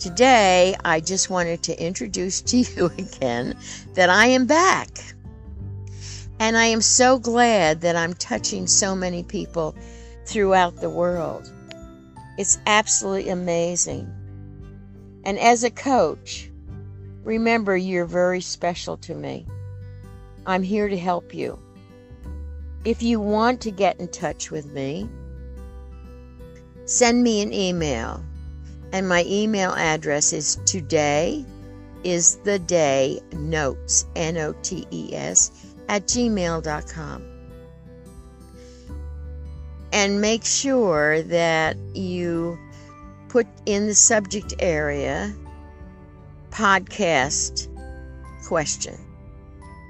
Today, 0.00 0.74
I 0.84 0.98
just 0.98 1.30
wanted 1.30 1.62
to 1.62 1.80
introduce 1.80 2.40
to 2.42 2.56
you 2.76 2.86
again 2.98 3.56
that 3.94 4.10
I 4.10 4.26
am 4.26 4.44
back. 4.44 4.88
And 6.42 6.58
I 6.58 6.64
am 6.64 6.80
so 6.80 7.20
glad 7.20 7.82
that 7.82 7.94
I'm 7.94 8.14
touching 8.14 8.66
so 8.66 8.96
many 8.96 9.22
people 9.22 9.76
throughout 10.26 10.74
the 10.74 10.90
world. 10.90 11.52
It's 12.36 12.58
absolutely 12.66 13.30
amazing. 13.30 14.12
And 15.22 15.38
as 15.38 15.62
a 15.62 15.70
coach, 15.70 16.50
remember 17.22 17.76
you're 17.76 18.06
very 18.06 18.40
special 18.40 18.96
to 18.96 19.14
me. 19.14 19.46
I'm 20.44 20.64
here 20.64 20.88
to 20.88 20.98
help 20.98 21.32
you. 21.32 21.60
If 22.84 23.04
you 23.04 23.20
want 23.20 23.60
to 23.60 23.70
get 23.70 24.00
in 24.00 24.08
touch 24.08 24.50
with 24.50 24.66
me, 24.66 25.08
send 26.86 27.22
me 27.22 27.40
an 27.40 27.52
email 27.52 28.20
and 28.92 29.08
my 29.08 29.24
email 29.28 29.74
address 29.74 30.32
is 30.32 30.58
today 30.66 31.46
is 32.02 32.34
the 32.38 32.58
day 32.58 33.20
notes, 33.32 34.06
N 34.16 34.36
O 34.38 34.54
T 34.64 34.88
E 34.90 35.14
S, 35.14 35.71
at 35.92 36.06
gmail.com. 36.06 37.22
And 39.92 40.22
make 40.22 40.42
sure 40.42 41.20
that 41.24 41.76
you 41.94 42.58
put 43.28 43.46
in 43.66 43.86
the 43.88 43.94
subject 43.94 44.54
area 44.58 45.34
podcast 46.50 47.68
question. 48.48 48.98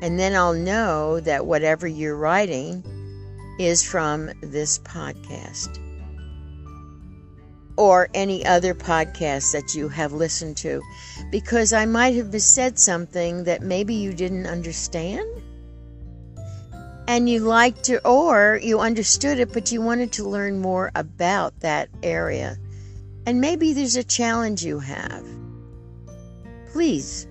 And 0.03 0.19
then 0.19 0.35
I'll 0.35 0.55
know 0.55 1.21
that 1.21 1.47
whatever 1.47 1.87
you're 1.87 2.17
writing 2.17 2.83
is 3.61 3.85
from 3.85 4.29
this 4.41 4.81
podcast 4.81 5.79
or 7.77 8.09
any 8.13 8.45
other 8.45 8.75
podcast 8.75 9.53
that 9.53 9.77
you 9.77 9.89
have 9.89 10.13
listened 10.13 10.57
to 10.57 10.83
because 11.31 11.73
I 11.73 11.87
might 11.87 12.17
have 12.17 12.43
said 12.43 12.77
something 12.77 13.45
that 13.45 13.63
maybe 13.63 13.95
you 13.95 14.13
didn't 14.13 14.49
understand 14.49 15.43
and 17.09 17.29
you 17.29 17.41
liked 17.41 17.89
it 17.89 18.01
or 18.05 18.59
you 18.63 18.81
understood 18.81 19.39
it 19.39 19.53
but 19.53 19.73
you 19.73 19.81
wanted 19.81 20.13
to 20.13 20.29
learn 20.29 20.61
more 20.61 20.91
about 20.95 21.59
that 21.61 21.89
area 22.03 22.57
and 23.27 23.41
maybe 23.41 23.73
there's 23.73 23.97
a 23.97 24.05
challenge 24.05 24.65
you 24.65 24.79
have 24.79 25.25
please 26.73 27.27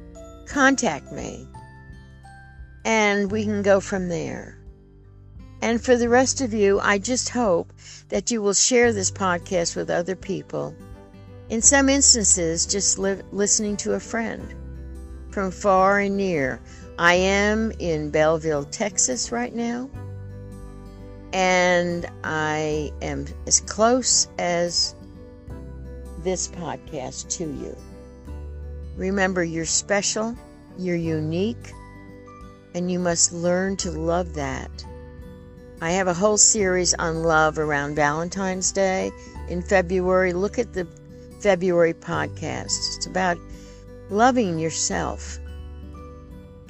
contact 0.48 1.12
me 1.12 1.48
and 2.86 3.32
we 3.32 3.44
can 3.44 3.62
go 3.62 3.80
from 3.80 4.10
there 4.10 4.62
and 5.62 5.80
for 5.80 5.96
the 5.96 6.10
rest 6.10 6.42
of 6.42 6.54
you, 6.56 6.80
I 6.80 6.98
just 6.98 7.30
hope 7.30 7.72
that 8.10 8.32
you 8.32 8.42
will 8.42 8.54
share 8.54 8.92
this 8.92 9.12
podcast 9.12 9.76
with 9.76 9.92
other 9.92 10.16
people. 10.16 10.76
In 11.50 11.62
some 11.62 11.88
instances, 11.88 12.66
just 12.66 12.98
li- 12.98 13.22
listening 13.32 13.78
to 13.78 13.94
a 13.94 14.00
friend 14.00 14.56
from 15.30 15.52
far 15.52 16.00
and 16.00 16.18
near. 16.18 16.60
I 17.02 17.16
am 17.16 17.72
in 17.80 18.12
Bellville, 18.12 18.66
Texas 18.66 19.32
right 19.32 19.56
now, 19.56 19.90
and 21.34 22.06
I 22.24 22.94
am 23.02 23.26
as 23.48 23.60
close 23.62 24.28
as 24.38 24.94
this 26.20 26.48
podcast 26.48 27.28
to 27.38 27.46
you. 27.46 27.76
Remember, 28.98 29.44
you're 29.44 29.66
special, 29.66 30.38
you're 30.78 30.96
unique, 30.96 31.74
and 32.76 32.92
you 32.92 33.00
must 33.00 33.34
learn 33.34 33.78
to 33.78 33.90
love 33.90 34.36
that 34.36 34.86
I 35.82 35.90
have 35.94 36.08
a 36.08 36.14
whole 36.14 36.38
series 36.38 36.94
on 36.94 37.24
love 37.24 37.58
around 37.58 37.96
Valentine's 37.96 38.72
Day 38.72 39.12
in 39.50 39.64
February. 39.64 40.34
Look 40.34 40.60
at 40.60 40.74
the 40.74 40.88
February 41.40 41.96
podcast. 41.96 42.98
It's 42.98 43.08
about 43.08 43.40
loving 44.12 44.60
yourself, 44.60 45.40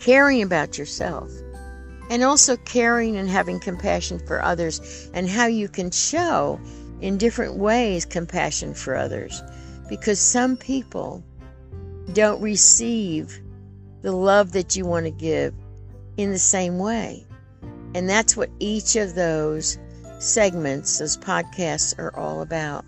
caring 0.02 0.42
about 0.42 0.78
yourself, 0.78 1.32
and 2.10 2.24
also 2.24 2.58
caring 2.58 3.16
and 3.16 3.30
having 3.30 3.60
compassion 3.60 4.20
for 4.28 4.44
others, 4.44 5.10
and 5.14 5.30
how 5.30 5.46
you 5.46 5.70
can 5.70 5.92
show 5.92 6.60
in 7.00 7.18
different 7.18 7.56
ways 7.56 8.04
compassion 8.06 8.74
for 8.74 8.96
others. 8.96 9.42
Because 9.88 10.20
some 10.20 10.58
people 10.58 11.24
don't 12.14 12.42
receive 12.42 13.40
the 14.02 14.12
love 14.12 14.52
that 14.54 14.76
you 14.76 14.86
want 14.86 15.06
to 15.06 15.12
give 15.12 15.54
in 16.18 16.32
the 16.32 16.40
same 16.40 16.80
way. 16.80 17.26
And 17.94 18.10
that's 18.10 18.36
what 18.36 18.50
each 18.60 18.96
of 18.96 19.16
those 19.16 19.78
segments, 20.20 20.98
those 20.98 21.18
podcasts, 21.18 21.98
are 22.00 22.16
all 22.18 22.42
about. 22.42 22.86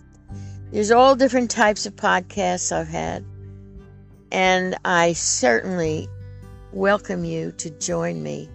There's 0.71 0.91
all 0.91 1.15
different 1.15 1.51
types 1.51 1.85
of 1.85 1.95
podcasts 1.95 2.71
I've 2.71 2.87
had, 2.87 3.23
and 4.31 4.75
I 4.83 5.13
certainly 5.13 6.07
welcome 6.73 7.23
you 7.23 7.51
to 7.51 7.69
join 7.69 8.23
me 8.23 8.49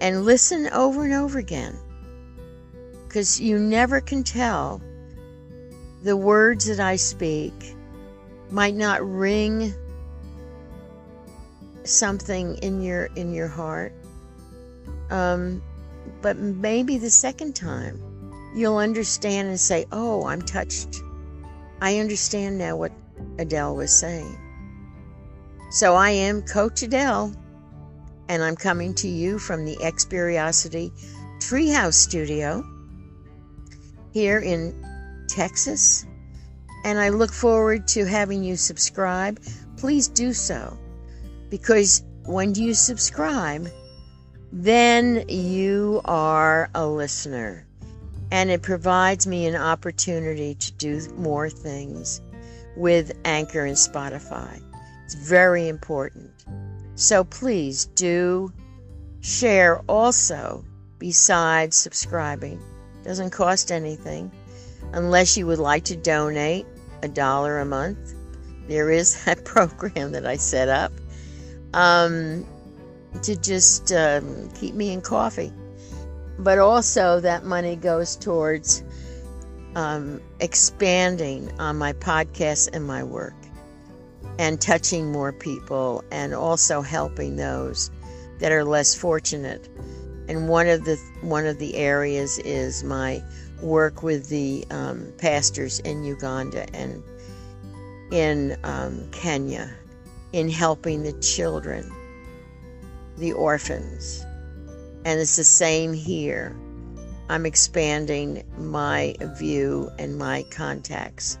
and 0.00 0.24
listen 0.24 0.66
over 0.72 1.04
and 1.04 1.12
over 1.12 1.38
again 1.38 1.76
because 3.06 3.38
you 3.38 3.58
never 3.58 4.00
can 4.00 4.24
tell. 4.24 4.80
The 6.02 6.16
words 6.16 6.64
that 6.64 6.80
I 6.80 6.96
speak 6.96 7.52
might 8.50 8.74
not 8.74 9.06
ring 9.06 9.74
something 11.84 12.56
in 12.56 12.82
your 12.82 13.06
in 13.14 13.34
your 13.34 13.48
heart 13.48 13.92
um, 15.10 15.62
but 16.22 16.38
maybe 16.38 16.96
the 16.96 17.10
second 17.10 17.54
time 17.54 18.00
you'll 18.54 18.78
understand 18.78 19.48
and 19.48 19.58
say 19.58 19.84
oh 19.90 20.24
i'm 20.26 20.40
touched. 20.42 21.02
I 21.80 21.98
understand 21.98 22.56
now 22.58 22.76
what 22.76 22.92
adele 23.38 23.76
was 23.76 23.92
saying 23.92 24.38
so 25.72 25.94
i 25.94 26.10
am 26.10 26.42
coach 26.42 26.82
adele 26.82 27.34
and 28.28 28.42
i'm 28.42 28.56
coming 28.56 28.94
to 28.94 29.08
you 29.08 29.38
from 29.38 29.64
the 29.64 29.76
experiosity 29.76 30.90
treehouse 31.38 31.94
studio 31.94 32.64
here 34.12 34.38
in 34.38 34.74
texas 35.28 36.06
and 36.84 36.98
i 36.98 37.08
look 37.08 37.32
forward 37.32 37.86
to 37.88 38.04
having 38.04 38.44
you 38.44 38.56
subscribe 38.56 39.40
please 39.76 40.08
do 40.08 40.32
so 40.32 40.78
because 41.50 42.04
when 42.24 42.54
you 42.54 42.72
subscribe, 42.72 43.68
then 44.52 45.24
you 45.28 46.00
are 46.04 46.70
a 46.74 46.86
listener. 46.86 47.66
And 48.30 48.50
it 48.50 48.62
provides 48.62 49.26
me 49.26 49.46
an 49.46 49.56
opportunity 49.56 50.54
to 50.54 50.72
do 50.72 51.00
more 51.16 51.50
things 51.50 52.22
with 52.76 53.12
Anchor 53.24 53.66
and 53.66 53.76
Spotify. 53.76 54.62
It's 55.12 55.28
very 55.28 55.68
important. 55.68 56.30
So 56.94 57.22
please 57.22 57.84
do 57.84 58.50
share 59.20 59.80
also 59.80 60.64
besides 60.98 61.76
subscribing. 61.76 62.58
Doesn't 63.04 63.28
cost 63.28 63.70
anything 63.70 64.32
unless 64.94 65.36
you 65.36 65.46
would 65.46 65.58
like 65.58 65.84
to 65.84 65.96
donate 65.96 66.64
a 67.02 67.08
dollar 67.08 67.60
a 67.60 67.66
month. 67.66 68.14
There 68.68 68.90
is 68.90 69.22
that 69.26 69.44
program 69.44 70.12
that 70.12 70.24
I 70.24 70.36
set 70.36 70.70
up 70.70 70.92
um, 71.74 72.46
to 73.22 73.36
just 73.36 73.92
um, 73.92 74.48
keep 74.54 74.74
me 74.74 74.94
in 74.94 75.02
coffee. 75.02 75.52
But 76.38 76.58
also, 76.58 77.20
that 77.20 77.44
money 77.44 77.76
goes 77.76 78.16
towards 78.16 78.82
um, 79.76 80.22
expanding 80.40 81.52
on 81.60 81.76
my 81.76 81.92
podcast 81.92 82.70
and 82.72 82.86
my 82.86 83.04
work 83.04 83.34
and 84.42 84.60
touching 84.60 85.12
more 85.12 85.32
people 85.32 86.02
and 86.10 86.34
also 86.34 86.82
helping 86.82 87.36
those 87.36 87.92
that 88.40 88.50
are 88.50 88.64
less 88.64 88.92
fortunate. 88.92 89.68
And 90.26 90.48
one 90.48 90.66
of 90.66 90.84
the 90.84 90.96
one 91.20 91.46
of 91.46 91.60
the 91.60 91.76
areas 91.76 92.40
is 92.40 92.82
my 92.82 93.22
work 93.62 94.02
with 94.02 94.30
the 94.30 94.66
um, 94.68 95.12
pastors 95.16 95.78
in 95.78 96.02
Uganda 96.02 96.66
and 96.74 97.04
in 98.10 98.56
um, 98.64 99.08
Kenya 99.12 99.72
in 100.32 100.48
helping 100.48 101.04
the 101.04 101.12
children, 101.20 101.88
the 103.18 103.32
orphans. 103.32 104.24
And 105.04 105.20
it's 105.20 105.36
the 105.36 105.44
same 105.44 105.92
here. 105.92 106.56
I'm 107.28 107.46
expanding 107.46 108.42
my 108.58 109.14
view 109.38 109.88
and 110.00 110.18
my 110.18 110.44
contacts 110.50 111.38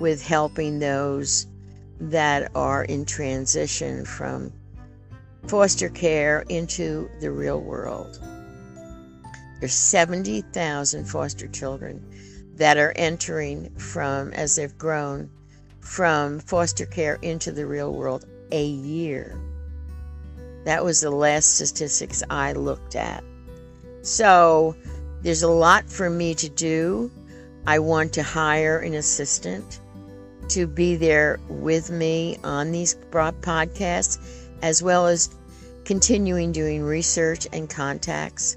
with 0.00 0.26
helping 0.26 0.80
those 0.80 1.46
that 2.00 2.50
are 2.54 2.84
in 2.84 3.04
transition 3.04 4.04
from 4.04 4.52
foster 5.46 5.88
care 5.88 6.44
into 6.48 7.08
the 7.20 7.30
real 7.30 7.60
world. 7.60 8.18
There's 9.60 9.74
70,000 9.74 11.04
foster 11.04 11.48
children 11.48 12.04
that 12.56 12.76
are 12.76 12.92
entering 12.96 13.70
from, 13.76 14.32
as 14.32 14.56
they've 14.56 14.76
grown, 14.76 15.30
from 15.80 16.38
foster 16.40 16.86
care 16.86 17.18
into 17.22 17.52
the 17.52 17.66
real 17.66 17.92
world 17.92 18.26
a 18.52 18.64
year. 18.64 19.38
That 20.64 20.84
was 20.84 21.00
the 21.00 21.10
last 21.10 21.56
statistics 21.56 22.22
I 22.30 22.52
looked 22.52 22.96
at. 22.96 23.22
So 24.02 24.76
there's 25.22 25.42
a 25.42 25.50
lot 25.50 25.90
for 25.90 26.08
me 26.08 26.34
to 26.34 26.48
do. 26.48 27.10
I 27.66 27.78
want 27.78 28.12
to 28.14 28.22
hire 28.22 28.78
an 28.78 28.94
assistant 28.94 29.80
to 30.50 30.66
be 30.66 30.96
there 30.96 31.40
with 31.48 31.90
me 31.90 32.38
on 32.44 32.72
these 32.72 32.94
broad 33.10 33.40
podcasts, 33.42 34.18
as 34.62 34.82
well 34.82 35.06
as 35.06 35.34
continuing 35.84 36.52
doing 36.52 36.82
research 36.82 37.46
and 37.52 37.68
contacts. 37.68 38.56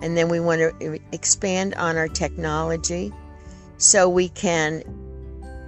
And 0.00 0.16
then 0.16 0.28
we 0.28 0.40
want 0.40 0.60
to 0.60 0.98
expand 1.12 1.74
on 1.74 1.96
our 1.96 2.08
technology 2.08 3.12
so 3.78 4.08
we 4.08 4.28
can 4.28 4.82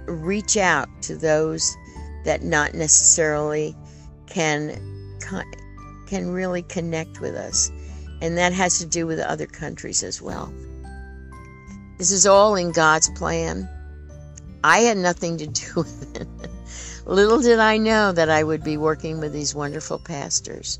reach 0.05 0.57
out 0.57 0.89
to 1.03 1.15
those 1.15 1.75
that 2.25 2.43
not 2.43 2.73
necessarily 2.73 3.75
can 4.27 4.81
can 6.07 6.29
really 6.29 6.61
connect 6.63 7.19
with 7.19 7.35
us. 7.35 7.71
And 8.21 8.37
that 8.37 8.53
has 8.53 8.79
to 8.79 8.85
do 8.85 9.07
with 9.07 9.19
other 9.19 9.45
countries 9.45 10.03
as 10.03 10.21
well. 10.21 10.53
This 11.97 12.11
is 12.11 12.25
all 12.25 12.55
in 12.55 12.71
god's 12.71 13.09
plan 13.11 13.69
i 14.65 14.79
had 14.79 14.97
nothing 14.97 15.37
to 15.37 15.47
do 15.47 15.71
with 15.75 16.15
it 16.15 16.27
little 17.05 17.39
did 17.39 17.59
i 17.59 17.77
know 17.77 18.11
that 18.11 18.29
i 18.29 18.43
would 18.43 18.63
be 18.63 18.77
working 18.77 19.19
with 19.19 19.31
these 19.31 19.53
wonderful 19.53 19.99
pastors 19.99 20.79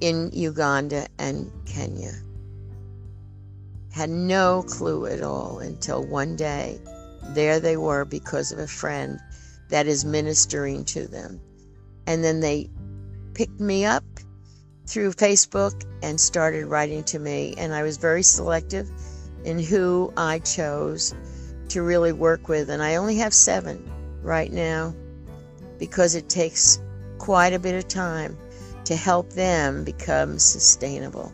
in 0.00 0.30
uganda 0.32 1.06
and 1.18 1.50
kenya 1.64 2.12
had 3.96 4.10
no 4.10 4.62
clue 4.62 5.06
at 5.06 5.22
all 5.22 5.58
until 5.58 6.04
one 6.04 6.36
day 6.36 6.78
there 7.34 7.60
they 7.60 7.76
were 7.76 8.04
because 8.04 8.52
of 8.52 8.58
a 8.58 8.66
friend 8.66 9.18
that 9.68 9.86
is 9.86 10.04
ministering 10.04 10.84
to 10.84 11.06
them. 11.08 11.40
And 12.06 12.22
then 12.22 12.40
they 12.40 12.70
picked 13.34 13.60
me 13.60 13.84
up 13.84 14.04
through 14.86 15.12
Facebook 15.12 15.84
and 16.02 16.20
started 16.20 16.66
writing 16.66 17.04
to 17.04 17.18
me. 17.18 17.54
And 17.58 17.74
I 17.74 17.82
was 17.82 17.96
very 17.96 18.22
selective 18.22 18.90
in 19.44 19.58
who 19.58 20.12
I 20.16 20.38
chose 20.40 21.14
to 21.68 21.82
really 21.82 22.12
work 22.12 22.48
with. 22.48 22.70
And 22.70 22.82
I 22.82 22.96
only 22.96 23.16
have 23.16 23.34
seven 23.34 23.88
right 24.22 24.52
now 24.52 24.94
because 25.78 26.14
it 26.14 26.28
takes 26.28 26.80
quite 27.18 27.52
a 27.52 27.58
bit 27.58 27.74
of 27.74 27.88
time 27.88 28.36
to 28.84 28.96
help 28.96 29.30
them 29.30 29.84
become 29.84 30.38
sustainable. 30.38 31.32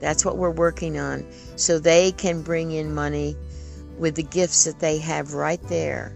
That's 0.00 0.24
what 0.24 0.36
we're 0.36 0.50
working 0.50 0.98
on 0.98 1.26
so 1.56 1.78
they 1.78 2.12
can 2.12 2.42
bring 2.42 2.72
in 2.72 2.94
money 2.94 3.36
with 3.98 4.16
the 4.16 4.22
gifts 4.22 4.64
that 4.64 4.80
they 4.80 4.98
have 4.98 5.34
right 5.34 5.62
there 5.68 6.14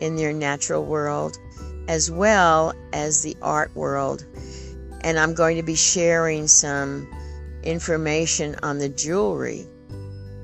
in 0.00 0.16
their 0.16 0.32
natural 0.32 0.84
world, 0.84 1.38
as 1.88 2.10
well 2.10 2.74
as 2.92 3.22
the 3.22 3.36
art 3.42 3.74
world. 3.76 4.24
And 5.02 5.18
I'm 5.18 5.34
going 5.34 5.56
to 5.56 5.62
be 5.62 5.74
sharing 5.74 6.46
some 6.46 7.08
information 7.62 8.56
on 8.62 8.78
the 8.78 8.88
jewelry 8.88 9.66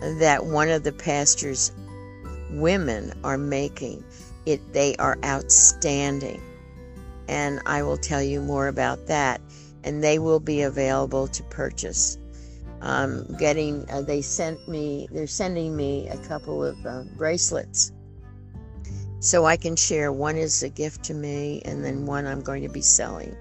that 0.00 0.44
one 0.46 0.68
of 0.68 0.84
the 0.84 0.92
pastor's 0.92 1.72
women 2.50 3.12
are 3.24 3.38
making. 3.38 4.04
It 4.46 4.72
they 4.72 4.96
are 4.96 5.18
outstanding. 5.24 6.42
And 7.28 7.60
I 7.66 7.82
will 7.82 7.98
tell 7.98 8.22
you 8.22 8.40
more 8.40 8.68
about 8.68 9.06
that. 9.06 9.40
And 9.84 10.02
they 10.02 10.18
will 10.18 10.40
be 10.40 10.62
available 10.62 11.28
to 11.28 11.42
purchase 11.44 12.18
um, 12.80 13.26
getting 13.38 13.88
uh, 13.90 14.02
they 14.02 14.22
sent 14.22 14.68
me 14.68 15.08
they're 15.10 15.26
sending 15.26 15.76
me 15.76 16.08
a 16.08 16.16
couple 16.18 16.64
of 16.64 16.76
uh, 16.86 17.02
bracelets 17.16 17.92
so 19.20 19.44
i 19.44 19.56
can 19.56 19.74
share 19.74 20.12
one 20.12 20.36
is 20.36 20.62
a 20.62 20.68
gift 20.68 21.02
to 21.04 21.14
me 21.14 21.60
and 21.64 21.84
then 21.84 22.06
one 22.06 22.26
i'm 22.26 22.40
going 22.40 22.62
to 22.62 22.68
be 22.68 22.80
selling 22.80 23.36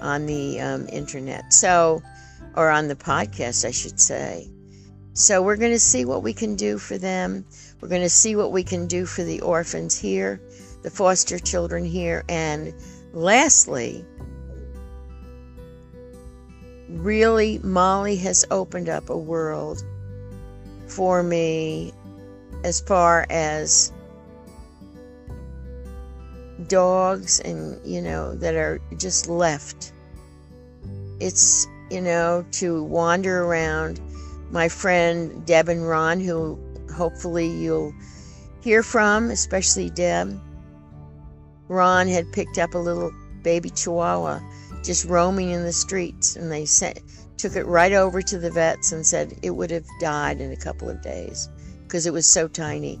on 0.00 0.26
the 0.26 0.60
um, 0.60 0.88
internet 0.88 1.52
so 1.52 2.02
or 2.56 2.68
on 2.68 2.88
the 2.88 2.96
podcast 2.96 3.64
i 3.64 3.70
should 3.70 4.00
say 4.00 4.50
so 5.16 5.42
we're 5.42 5.56
going 5.56 5.72
to 5.72 5.78
see 5.78 6.04
what 6.04 6.22
we 6.22 6.32
can 6.32 6.54
do 6.54 6.78
for 6.78 6.98
them 6.98 7.44
we're 7.80 7.88
going 7.88 8.02
to 8.02 8.08
see 8.08 8.36
what 8.36 8.52
we 8.52 8.62
can 8.62 8.86
do 8.86 9.04
for 9.04 9.24
the 9.24 9.40
orphans 9.40 9.98
here 9.98 10.40
the 10.82 10.90
foster 10.90 11.38
children 11.38 11.84
here 11.84 12.22
and 12.28 12.74
lastly 13.12 14.04
really, 16.88 17.58
Molly 17.62 18.16
has 18.16 18.44
opened 18.50 18.88
up 18.88 19.10
a 19.10 19.16
world 19.16 19.84
for 20.86 21.22
me 21.22 21.92
as 22.64 22.80
far 22.80 23.26
as 23.30 23.92
dogs 26.68 27.40
and, 27.40 27.78
you 27.86 28.00
know, 28.00 28.34
that 28.36 28.54
are 28.54 28.80
just 28.96 29.28
left. 29.28 29.92
It's, 31.20 31.66
you 31.90 32.00
know, 32.00 32.44
to 32.52 32.82
wander 32.84 33.44
around. 33.44 34.00
My 34.50 34.68
friend 34.68 35.44
Deb 35.44 35.68
and 35.68 35.88
Ron, 35.88 36.20
who 36.20 36.58
hopefully 36.94 37.48
you'll 37.48 37.94
hear 38.60 38.82
from, 38.82 39.30
especially 39.30 39.90
Deb. 39.90 40.40
Ron 41.68 42.08
had 42.08 42.32
picked 42.32 42.58
up 42.58 42.74
a 42.74 42.78
little 42.78 43.12
baby 43.42 43.70
chihuahua 43.70 44.40
just 44.86 45.04
roaming 45.04 45.50
in 45.50 45.64
the 45.64 45.72
streets. 45.72 46.36
And 46.36 46.50
they 46.50 46.64
sent, 46.64 47.00
took 47.36 47.56
it 47.56 47.66
right 47.66 47.92
over 47.92 48.22
to 48.22 48.38
the 48.38 48.50
vets 48.50 48.92
and 48.92 49.04
said 49.04 49.38
it 49.42 49.50
would 49.50 49.70
have 49.70 49.86
died 50.00 50.40
in 50.40 50.52
a 50.52 50.56
couple 50.56 50.88
of 50.88 51.02
days 51.02 51.48
because 51.82 52.06
it 52.06 52.12
was 52.12 52.26
so 52.26 52.48
tiny. 52.48 53.00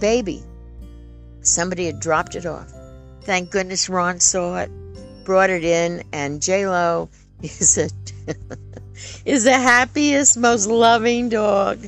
Baby. 0.00 0.42
Somebody 1.40 1.86
had 1.86 2.00
dropped 2.00 2.36
it 2.36 2.46
off. 2.46 2.72
Thank 3.22 3.50
goodness 3.50 3.88
Ron 3.88 4.20
saw 4.20 4.58
it, 4.58 4.70
brought 5.24 5.50
it 5.50 5.64
in, 5.64 6.02
and 6.12 6.42
J 6.42 6.66
Lo 6.66 7.08
is 7.42 7.78
a 7.78 7.88
is 9.24 9.44
the 9.44 9.58
happiest, 9.58 10.36
most 10.38 10.66
loving 10.66 11.28
dog, 11.28 11.86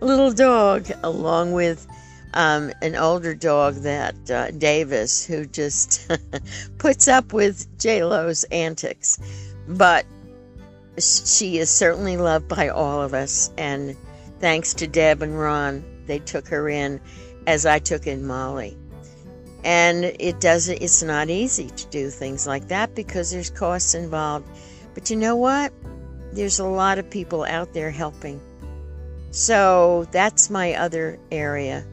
little 0.00 0.32
dog, 0.32 0.90
along 1.02 1.52
with 1.52 1.86
um, 2.34 2.72
an 2.80 2.96
older 2.96 3.34
dog 3.34 3.74
that 3.76 4.30
uh, 4.30 4.50
Davis, 4.52 5.24
who 5.24 5.44
just 5.46 6.10
puts 6.78 7.08
up 7.08 7.32
with 7.32 7.66
J 7.78 8.04
Lo's 8.04 8.44
antics, 8.44 9.18
but 9.68 10.06
she 10.98 11.58
is 11.58 11.70
certainly 11.70 12.16
loved 12.16 12.48
by 12.48 12.68
all 12.68 13.02
of 13.02 13.14
us. 13.14 13.50
And 13.56 13.96
thanks 14.40 14.74
to 14.74 14.86
Deb 14.86 15.22
and 15.22 15.38
Ron, 15.38 15.84
they 16.06 16.18
took 16.18 16.48
her 16.48 16.68
in, 16.68 17.00
as 17.46 17.66
I 17.66 17.78
took 17.78 18.06
in 18.06 18.26
Molly. 18.26 18.76
And 19.64 20.04
it 20.04 20.40
does 20.40 20.68
it's 20.68 21.02
not 21.02 21.30
easy 21.30 21.68
to 21.68 21.86
do 21.86 22.10
things 22.10 22.46
like 22.46 22.68
that 22.68 22.94
because 22.96 23.30
there's 23.30 23.50
costs 23.50 23.94
involved. 23.94 24.48
But 24.94 25.08
you 25.08 25.16
know 25.16 25.36
what? 25.36 25.72
There's 26.32 26.58
a 26.58 26.64
lot 26.64 26.98
of 26.98 27.10
people 27.10 27.44
out 27.44 27.74
there 27.74 27.90
helping. 27.90 28.40
So 29.30 30.06
that's 30.12 30.50
my 30.50 30.74
other 30.74 31.18
area 31.30 31.84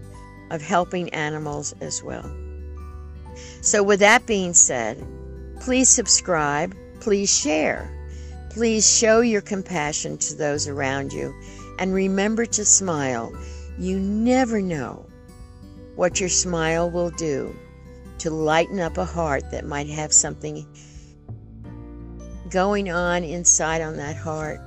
of 0.50 0.62
helping 0.62 1.10
animals 1.10 1.74
as 1.82 2.04
well. 2.04 2.30
So, 3.62 3.84
with 3.84 4.00
that 4.00 4.26
being 4.26 4.54
said, 4.54 5.06
please 5.60 5.90
subscribe, 5.90 6.76
please 7.00 7.34
share, 7.34 7.90
please 8.50 8.90
show 8.90 9.22
your 9.22 9.42
compassion 9.42 10.18
to 10.18 10.36
those 10.36 10.68
around 10.68 11.14
you, 11.14 11.34
and 11.78 11.94
remember 11.94 12.46
to 12.46 12.66
smile. 12.66 13.32
You 13.78 14.00
never 14.00 14.62
know 14.62 15.06
what 15.96 16.20
your 16.20 16.30
smile 16.30 16.90
will 16.90 17.12
do 17.12 17.56
to 18.20 18.30
lighten 18.30 18.80
up 18.80 18.98
a 18.98 19.06
heart 19.06 19.52
that 19.52 19.66
might 19.66 19.88
have 19.90 20.12
something 20.12 20.66
going 22.50 22.90
on 22.90 23.24
inside 23.24 23.82
on 23.82 23.98
that 23.98 24.16
heart 24.16 24.60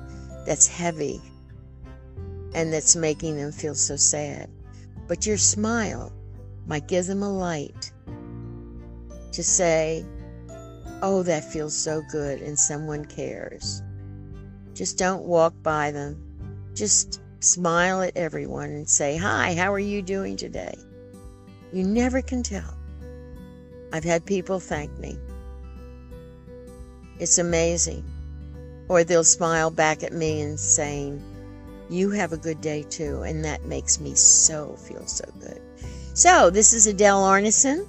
that's 0.47 0.67
heavy 0.67 1.21
and 2.55 2.73
that's 2.73 2.97
making 2.97 3.37
them 3.37 3.53
feel 3.53 3.75
so 3.75 3.97
sad. 3.97 4.49
But 5.09 5.27
your 5.27 5.39
smile 5.39 6.13
might 6.67 6.89
give 6.89 7.07
them 7.07 7.23
a 7.23 7.31
light 7.31 7.93
to 9.33 9.43
say, 9.43 10.05
Oh, 11.05 11.25
that 11.25 11.45
feels 11.45 11.77
so 11.77 12.01
good, 12.13 12.41
and 12.43 12.57
someone 12.57 13.05
cares. 13.05 13.83
Just 14.73 14.99
don't 14.99 15.25
walk 15.25 15.53
by 15.63 15.91
them. 15.91 16.17
Just 16.75 17.21
smile 17.41 18.03
at 18.03 18.17
everyone 18.17 18.71
and 18.71 18.89
say, 18.89 19.17
Hi, 19.17 19.55
how 19.55 19.73
are 19.73 19.81
you 19.81 20.01
doing 20.01 20.37
today? 20.37 20.75
You 21.73 21.83
never 21.85 22.23
can 22.23 22.43
tell. 22.43 22.77
I've 23.93 24.05
had 24.05 24.25
people 24.25 24.61
thank 24.61 24.97
me. 24.99 25.19
It's 27.19 27.39
amazing. 27.39 28.05
Or 28.89 29.05
they'll 29.05 29.25
smile 29.25 29.71
back 29.71 30.03
at 30.03 30.13
me 30.13 30.41
and 30.41 30.59
saying, 30.59 31.23
you 31.93 32.11
have 32.11 32.33
a 32.33 32.39
good 32.39 32.61
day 32.61 32.83
too. 32.85 33.23
And 33.23 33.45
that 33.45 33.67
makes 33.67 34.01
me 34.01 34.15
so 34.15 34.75
feel 34.77 35.07
so 35.07 35.25
good. 35.41 35.61
So, 36.15 36.51
this 36.51 36.73
is 36.73 36.87
Adele 36.87 37.23
Arnesen 37.23 37.87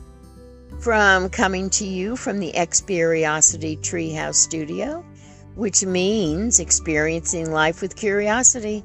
from 0.80 1.30
coming 1.30 1.70
to 1.72 1.86
you 1.86 2.16
from 2.16 2.40
the 2.40 2.52
Experiosity 2.54 3.80
Treehouse 3.80 4.36
Studio, 4.36 5.06
which 5.56 5.86
means 5.86 6.60
experiencing 6.60 7.52
life 7.52 7.82
with 7.82 7.96
curiosity. 7.96 8.84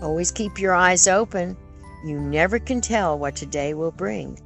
Always 0.00 0.32
keep 0.32 0.58
your 0.58 0.74
eyes 0.74 1.06
open. 1.06 1.56
You 2.04 2.18
never 2.18 2.58
can 2.58 2.80
tell 2.80 3.18
what 3.18 3.36
today 3.36 3.74
will 3.74 3.92
bring. 3.92 4.40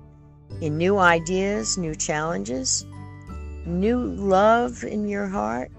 In 0.60 0.76
new 0.76 0.98
ideas, 0.98 1.78
new 1.78 1.94
challenges, 1.94 2.84
new 3.66 4.04
love 4.04 4.84
in 4.84 5.08
your 5.08 5.26
heart, 5.26 5.70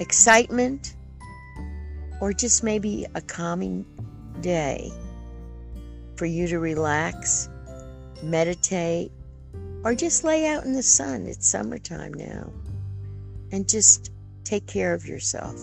excitement, 0.00 0.94
or 2.20 2.32
just 2.32 2.64
maybe 2.64 3.06
a 3.14 3.20
calming 3.20 3.84
day 4.40 4.90
for 6.16 6.26
you 6.26 6.46
to 6.48 6.58
relax, 6.58 7.48
meditate, 8.22 9.12
or 9.84 9.94
just 9.94 10.24
lay 10.24 10.46
out 10.46 10.64
in 10.64 10.72
the 10.72 10.82
sun. 10.82 11.26
It's 11.26 11.46
summertime 11.46 12.12
now. 12.14 12.50
And 13.52 13.68
just 13.68 14.12
take 14.44 14.66
care 14.66 14.94
of 14.94 15.06
yourself. 15.06 15.60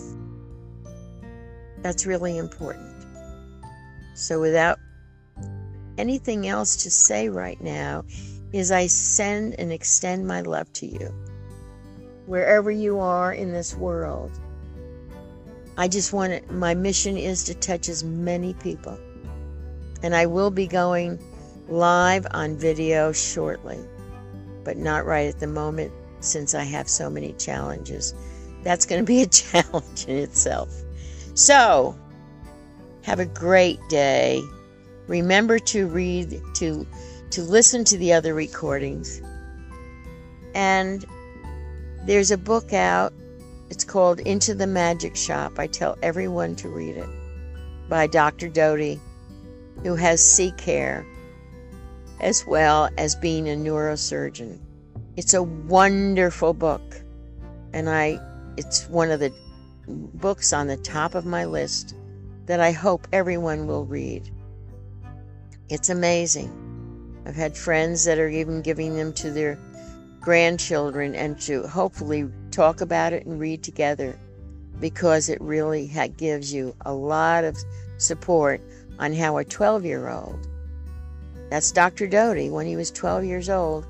That's 1.82 2.06
really 2.06 2.38
important. 2.38 2.94
So, 4.14 4.40
without 4.40 4.78
anything 5.96 6.48
else 6.48 6.76
to 6.82 6.90
say 6.90 7.28
right 7.28 7.60
now, 7.60 8.04
is 8.52 8.70
I 8.70 8.86
send 8.86 9.58
and 9.58 9.72
extend 9.72 10.26
my 10.26 10.40
love 10.40 10.72
to 10.74 10.86
you. 10.86 11.14
Wherever 12.26 12.70
you 12.70 12.98
are 12.98 13.32
in 13.32 13.52
this 13.52 13.74
world, 13.74 14.30
I 15.76 15.88
just 15.88 16.12
want 16.12 16.50
my 16.50 16.74
mission 16.74 17.16
is 17.16 17.44
to 17.44 17.54
touch 17.54 17.88
as 17.88 18.02
many 18.02 18.54
people. 18.54 18.98
And 20.02 20.14
I 20.14 20.26
will 20.26 20.50
be 20.50 20.66
going 20.66 21.18
live 21.68 22.26
on 22.32 22.56
video 22.56 23.12
shortly, 23.12 23.78
but 24.64 24.76
not 24.76 25.06
right 25.06 25.28
at 25.28 25.40
the 25.40 25.46
moment 25.46 25.92
since 26.20 26.54
I 26.54 26.64
have 26.64 26.88
so 26.88 27.08
many 27.10 27.32
challenges. 27.34 28.14
That's 28.62 28.86
going 28.86 29.00
to 29.02 29.06
be 29.06 29.22
a 29.22 29.26
challenge 29.28 30.06
in 30.06 30.16
itself. 30.16 30.70
So, 31.34 31.96
have 33.02 33.20
a 33.20 33.26
great 33.26 33.78
day. 33.88 34.42
Remember 35.06 35.58
to 35.60 35.86
read 35.86 36.42
to 36.56 36.86
to 37.30 37.42
listen 37.42 37.84
to 37.84 37.98
the 37.98 38.12
other 38.12 38.34
recordings. 38.34 39.20
And 40.54 41.04
there's 42.04 42.30
a 42.30 42.38
book 42.38 42.72
out 42.72 43.12
it's 43.70 43.84
called 43.84 44.20
Into 44.20 44.54
the 44.54 44.66
Magic 44.66 45.14
Shop. 45.14 45.58
I 45.58 45.66
tell 45.66 45.98
everyone 46.02 46.56
to 46.56 46.68
read 46.68 46.96
it 46.96 47.08
by 47.88 48.06
Dr. 48.06 48.48
Doty, 48.48 48.98
who 49.82 49.94
has 49.94 50.20
CCARE 50.20 51.04
as 52.20 52.46
well 52.46 52.88
as 52.96 53.14
being 53.14 53.48
a 53.48 53.52
neurosurgeon. 53.52 54.58
It's 55.16 55.34
a 55.34 55.42
wonderful 55.42 56.54
book, 56.54 56.82
and 57.72 57.88
I 57.88 58.20
it's 58.56 58.88
one 58.88 59.10
of 59.10 59.20
the 59.20 59.32
books 59.86 60.52
on 60.52 60.66
the 60.66 60.76
top 60.76 61.14
of 61.14 61.24
my 61.24 61.44
list 61.44 61.94
that 62.46 62.60
I 62.60 62.72
hope 62.72 63.06
everyone 63.12 63.66
will 63.66 63.84
read. 63.84 64.30
It's 65.68 65.90
amazing. 65.90 66.67
I've 67.28 67.36
had 67.36 67.58
friends 67.58 68.04
that 68.06 68.18
are 68.18 68.30
even 68.30 68.62
giving 68.62 68.96
them 68.96 69.12
to 69.12 69.30
their 69.30 69.58
grandchildren 70.18 71.14
and 71.14 71.38
to 71.42 71.66
hopefully 71.66 72.26
talk 72.50 72.80
about 72.80 73.12
it 73.12 73.26
and 73.26 73.38
read 73.38 73.62
together 73.62 74.18
because 74.80 75.28
it 75.28 75.38
really 75.42 75.86
ha- 75.86 76.08
gives 76.08 76.54
you 76.54 76.74
a 76.86 76.92
lot 76.94 77.44
of 77.44 77.54
support 77.98 78.62
on 78.98 79.12
how 79.12 79.36
a 79.36 79.44
12 79.44 79.84
year 79.84 80.08
old, 80.08 80.48
that's 81.50 81.70
Dr. 81.70 82.06
Doty, 82.06 82.48
when 82.48 82.66
he 82.66 82.76
was 82.76 82.90
12 82.90 83.24
years 83.24 83.50
old, 83.50 83.86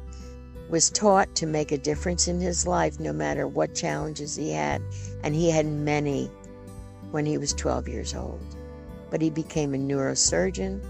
was 0.68 0.90
taught 0.90 1.32
to 1.36 1.46
make 1.46 1.70
a 1.70 1.78
difference 1.78 2.26
in 2.26 2.40
his 2.40 2.66
life 2.66 2.98
no 2.98 3.12
matter 3.12 3.46
what 3.46 3.72
challenges 3.72 4.34
he 4.34 4.50
had. 4.50 4.82
And 5.22 5.34
he 5.34 5.48
had 5.48 5.66
many 5.66 6.28
when 7.12 7.24
he 7.24 7.38
was 7.38 7.52
12 7.54 7.88
years 7.88 8.14
old. 8.14 8.40
But 9.10 9.22
he 9.22 9.30
became 9.30 9.74
a 9.74 9.78
neurosurgeon. 9.78 10.80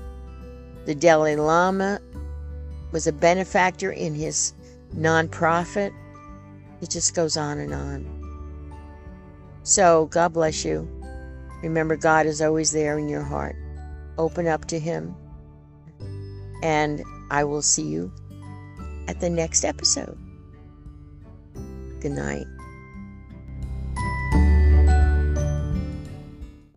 The 0.84 0.94
Dalai 0.94 1.36
Lama 1.36 2.00
was 2.92 3.06
a 3.06 3.12
benefactor 3.12 3.90
in 3.90 4.14
his 4.14 4.54
nonprofit. 4.94 5.92
It 6.80 6.90
just 6.90 7.14
goes 7.14 7.36
on 7.36 7.58
and 7.58 7.74
on. 7.74 8.18
So, 9.62 10.06
God 10.06 10.32
bless 10.32 10.64
you. 10.64 10.88
Remember, 11.62 11.96
God 11.96 12.26
is 12.26 12.40
always 12.40 12.70
there 12.72 12.98
in 12.98 13.08
your 13.08 13.22
heart. 13.22 13.56
Open 14.16 14.46
up 14.46 14.66
to 14.66 14.78
Him. 14.78 15.14
And 16.62 17.02
I 17.30 17.44
will 17.44 17.62
see 17.62 17.82
you 17.82 18.12
at 19.08 19.20
the 19.20 19.30
next 19.30 19.64
episode. 19.64 20.18
Good 22.00 22.12
night. 22.12 22.46